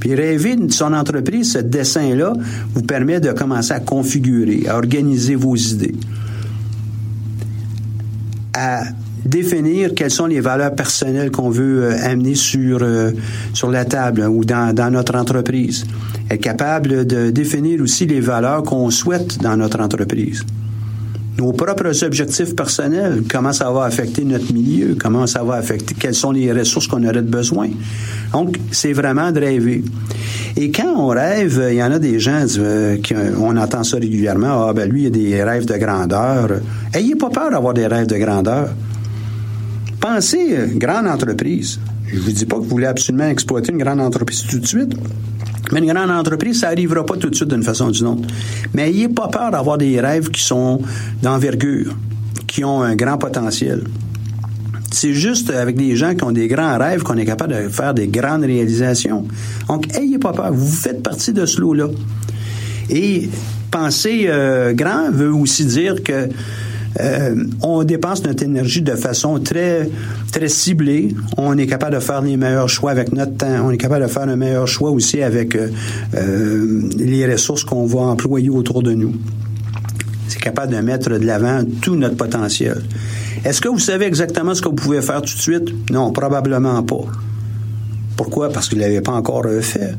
[0.00, 2.32] Puis rêver de son entreprise, ce dessin-là
[2.74, 5.94] vous permet de commencer à configurer, à organiser vos idées,
[8.54, 8.82] à
[9.24, 13.12] définir quelles sont les valeurs personnelles qu'on veut euh, amener sur, euh,
[13.52, 15.84] sur la table hein, ou dans, dans notre entreprise.
[16.30, 20.44] Être capable de définir aussi les valeurs qu'on souhaite dans notre entreprise
[21.38, 26.14] nos propres objectifs personnels, comment ça va affecter notre milieu, comment ça va affecter, quelles
[26.14, 27.68] sont les ressources qu'on aurait de besoin.
[28.32, 29.84] Donc, c'est vraiment de rêver.
[30.56, 32.44] Et quand on rêve, il y en a des gens,
[33.02, 36.60] qui, on entend ça régulièrement, ah ben lui, il a des rêves de grandeur.
[36.92, 38.70] Ayez pas peur d'avoir des rêves de grandeur.
[40.00, 41.78] Pensez, euh, grande entreprise.
[42.12, 44.94] Je vous dis pas que vous voulez absolument exploiter une grande entreprise tout de suite.
[45.72, 48.28] Mais une grande entreprise, ça n'arrivera pas tout de suite d'une façon ou d'une autre.
[48.74, 50.80] Mais ayez pas peur d'avoir des rêves qui sont
[51.22, 51.94] d'envergure,
[52.46, 53.84] qui ont un grand potentiel.
[54.90, 57.92] C'est juste avec des gens qui ont des grands rêves qu'on est capable de faire
[57.92, 59.26] des grandes réalisations.
[59.68, 60.50] Donc, ayez pas peur.
[60.52, 61.88] Vous faites partie de ce lot-là.
[62.88, 63.28] Et
[63.70, 66.28] penser euh, grand veut aussi dire que
[67.00, 69.88] Euh, on dépense notre énergie de façon très,
[70.32, 71.14] très ciblée.
[71.36, 73.66] On est capable de faire les meilleurs choix avec notre temps.
[73.66, 75.68] On est capable de faire le meilleur choix aussi avec euh,
[76.14, 79.14] euh, les ressources qu'on va employer autour de nous.
[80.28, 82.82] C'est capable de mettre de l'avant tout notre potentiel.
[83.44, 85.90] Est-ce que vous savez exactement ce que vous pouvez faire tout de suite?
[85.90, 87.06] Non, probablement pas.
[88.16, 88.48] Pourquoi?
[88.48, 89.94] Parce que vous ne l'avez pas encore fait.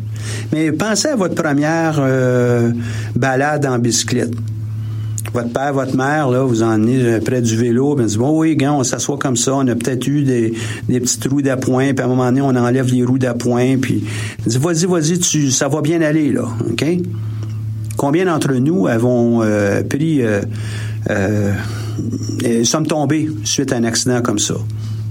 [0.52, 2.72] Mais pensez à votre première euh,
[3.16, 4.34] balade en bicyclette.
[5.34, 8.73] Votre père, votre mère, là, vous emmenez près du vélo, ben, dit, bon, oui, gars,
[8.73, 10.53] on s'assoit comme ça, on a peut-être eu des,
[10.88, 14.03] des petits trous d'appoint, puis à un moment donné, on enlève les roues d'appoint, puis
[14.45, 16.86] dit, vas-y, vas-y, tu, ça va bien aller, là, OK?
[17.99, 20.41] Combien d'entre nous avons euh, pris, euh,
[21.09, 21.53] euh,
[22.63, 24.55] sommes tombés suite à un accident comme ça?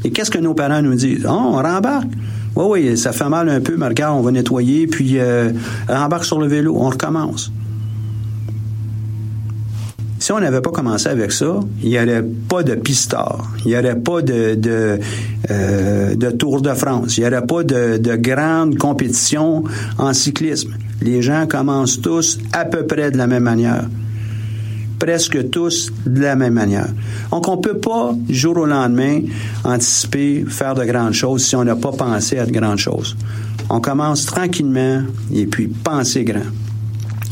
[0.04, 1.26] Et qu'est-ce que nos parents nous disent?
[1.28, 2.08] Oh, on rembarque.
[2.56, 5.50] Oui, oui, ça fait mal un peu, mais regarde, on va nettoyer, puis euh,
[5.88, 7.52] rembarque sur le vélo, on recommence.
[10.28, 13.78] Si on n'avait pas commencé avec ça, il n'y aurait pas de pistard, il n'y
[13.78, 14.98] aurait pas de, de,
[15.50, 19.64] euh, de, Tour de France, il n'y aurait pas de, de grande compétition
[19.96, 20.74] en cyclisme.
[21.00, 23.86] Les gens commencent tous à peu près de la même manière
[24.98, 26.88] presque tous de la même manière.
[27.30, 29.20] Donc, on ne peut pas, du jour au lendemain,
[29.64, 33.16] anticiper, faire de grandes choses si on n'a pas pensé à de grandes choses.
[33.70, 36.42] On commence tranquillement et puis penser grand.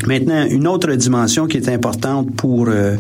[0.05, 2.97] Maintenant, une autre dimension qui est importante pour, euh,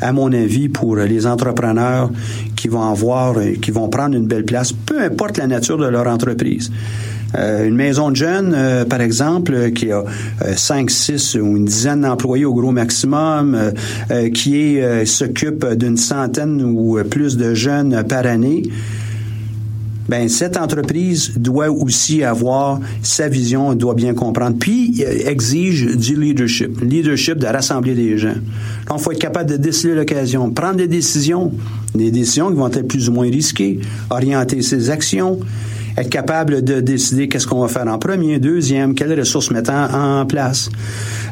[0.00, 2.10] à mon avis, pour les entrepreneurs
[2.54, 5.86] qui vont avoir, euh, qui vont prendre une belle place, peu importe la nature de
[5.86, 6.70] leur entreprise.
[7.36, 8.56] Euh, une maison de jeunes,
[8.88, 10.04] par exemple, qui a
[10.54, 13.72] 5, 6 ou une dizaine d'employés au gros maximum,
[14.32, 18.62] qui s'occupe d'une centaine ou plus de jeunes par année,
[20.08, 26.20] ben cette entreprise doit aussi avoir sa vision, doit bien comprendre, puis euh, exige du
[26.20, 28.34] leadership, leadership de rassembler des gens.
[28.88, 31.52] Donc, faut être capable de décider l'occasion, prendre des décisions,
[31.94, 33.80] des décisions qui vont être plus ou moins risquées,
[34.10, 35.40] orienter ses actions,
[35.96, 40.26] être capable de décider qu'est-ce qu'on va faire en premier, deuxième, quelles ressources mettre en,
[40.26, 40.70] place.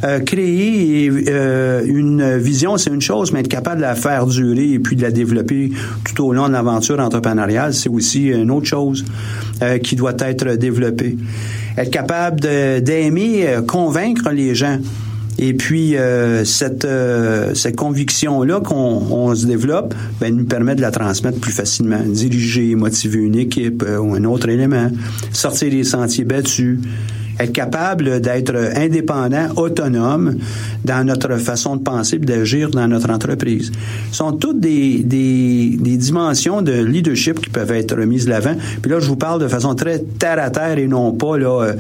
[0.05, 4.73] Euh, créer euh, une vision, c'est une chose, mais être capable de la faire durer
[4.73, 5.71] et puis de la développer
[6.05, 9.05] tout au long de l'aventure entrepreneuriale, c'est aussi une autre chose
[9.63, 11.17] euh, qui doit être développée.
[11.77, 14.79] Être capable d'aimer, convaincre les gens.
[15.47, 20.81] Et puis euh, cette euh, cette conviction là qu'on se développe, ben, nous permet de
[20.81, 24.91] la transmettre plus facilement, diriger, motiver une équipe euh, ou un autre élément,
[25.33, 26.79] sortir des sentiers battus,
[27.39, 30.39] être capable d'être indépendant, autonome
[30.83, 33.71] dans notre façon de penser et d'agir dans notre entreprise.
[34.13, 38.55] Ce sont toutes des, des, des, dimensions de leadership qui peuvent être mises de l'avant.
[38.81, 41.75] Puis là, je vous parle de façon très terre à terre et non pas là,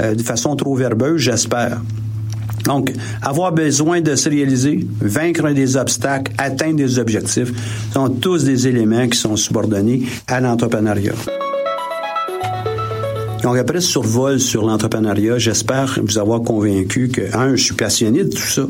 [0.00, 1.80] de façon trop verbeuse, j'espère.
[2.68, 2.92] Donc,
[3.22, 7.50] avoir besoin de se réaliser, vaincre des obstacles, atteindre des objectifs,
[7.94, 11.14] sont tous des éléments qui sont subordonnés à l'entrepreneuriat.
[13.42, 18.24] Donc, après ce survol sur l'entrepreneuriat, j'espère vous avoir convaincu que, un, je suis passionné
[18.24, 18.68] de tout ça,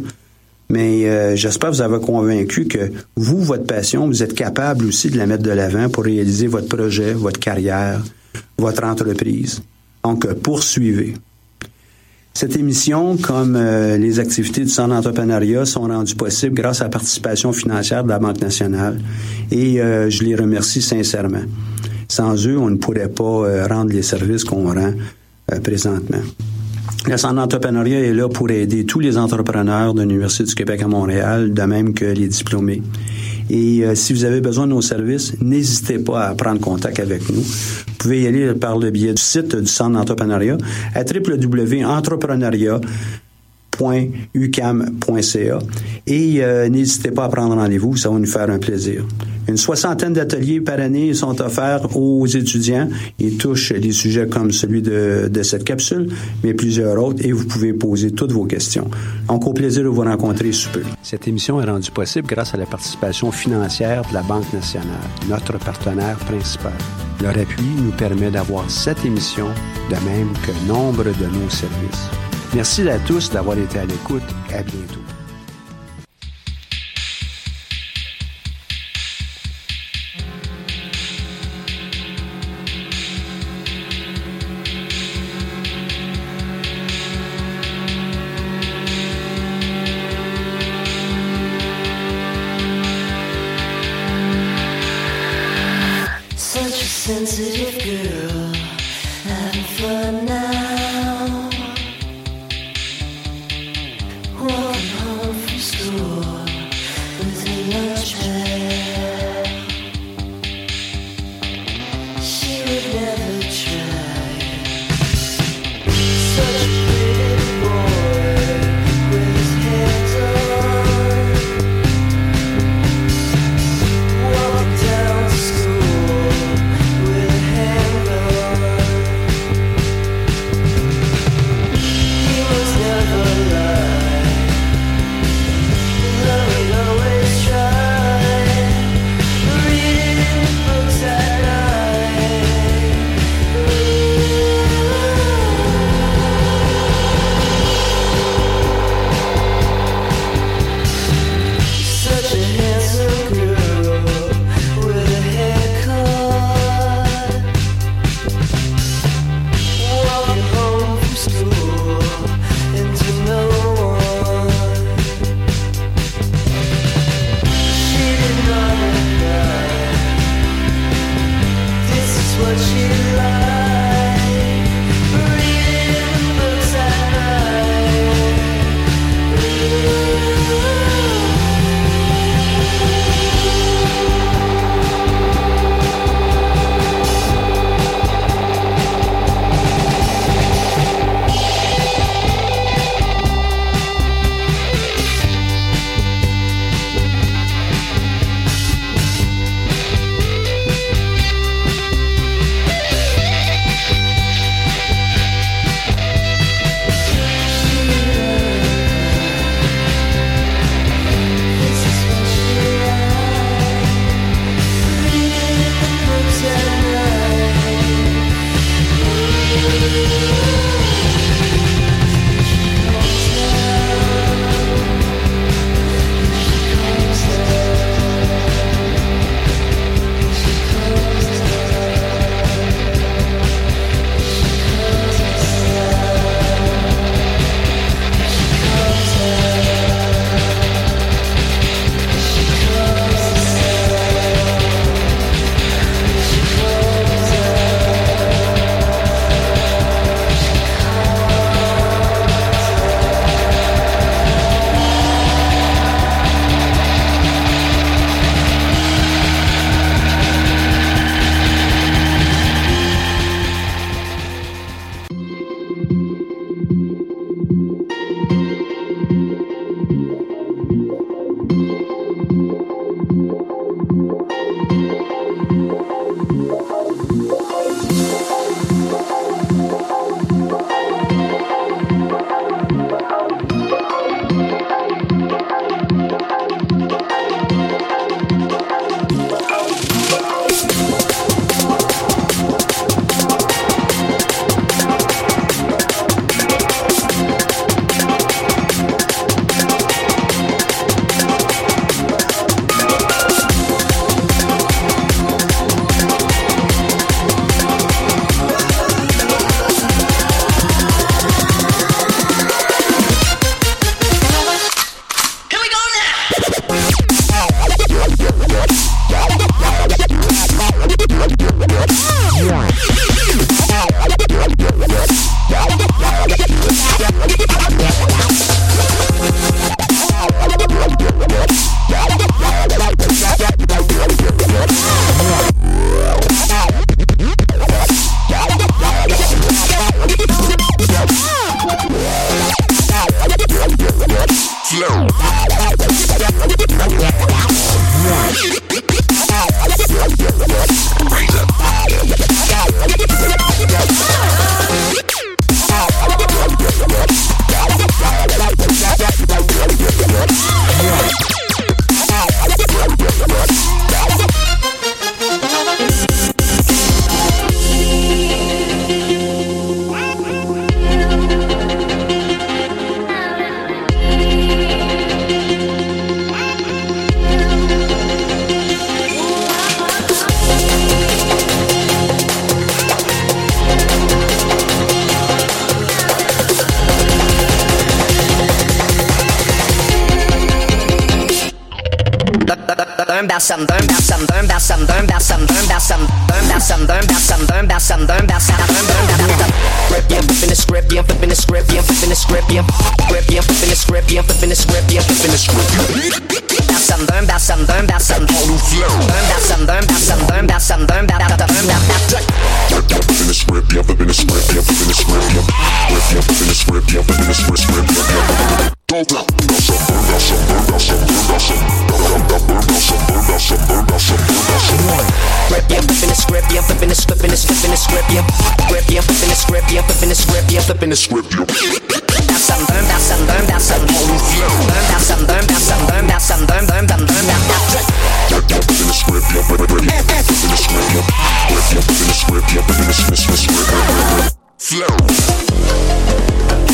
[0.71, 5.19] mais euh, j'espère vous avoir convaincu que vous, votre passion, vous êtes capable aussi de
[5.19, 8.01] la mettre de l'avant pour réaliser votre projet, votre carrière,
[8.59, 9.61] votre entreprise.
[10.05, 11.15] Donc, poursuivez.
[12.41, 16.91] Cette émission, comme euh, les activités du Centre d'entrepreneuriat, sont rendues possibles grâce à la
[16.91, 19.01] participation financière de la Banque nationale
[19.51, 21.43] et euh, je les remercie sincèrement.
[22.07, 24.93] Sans eux, on ne pourrait pas euh, rendre les services qu'on rend
[25.65, 26.23] présentement.
[27.09, 30.87] Le Centre d'entrepreneuriat est là pour aider tous les entrepreneurs de l'Université du Québec à
[30.87, 32.83] Montréal, de même que les diplômés.
[33.51, 37.29] Et euh, si vous avez besoin de nos services, n'hésitez pas à prendre contact avec
[37.31, 37.43] nous.
[37.99, 40.57] Vous pouvez y aller par le biais du site du Centre d'entrepreneuriat
[40.95, 42.81] à www.entrepreneuriat
[44.35, 45.59] ucam.ca
[46.07, 49.05] et euh, n'hésitez pas à prendre rendez-vous, ça va nous faire un plaisir.
[49.49, 52.89] Une soixantaine d'ateliers par année sont offerts aux étudiants.
[53.19, 56.11] Ils touchent des sujets comme celui de, de, cette capsule,
[56.45, 58.91] mais plusieurs autres, et vous pouvez poser toutes vos questions.
[59.27, 60.83] Donc, au plaisir de vous rencontrer sous peu.
[61.03, 64.87] Cette émission est rendue possible grâce à la participation financière de la Banque nationale,
[65.31, 66.75] notre partenaire principal.
[67.23, 69.47] Leur appui nous permet d'avoir cette émission,
[69.89, 72.28] de même que nombre de nos services.
[72.55, 74.23] Merci à tous d'avoir été à l'écoute.
[74.53, 75.08] À bientôt.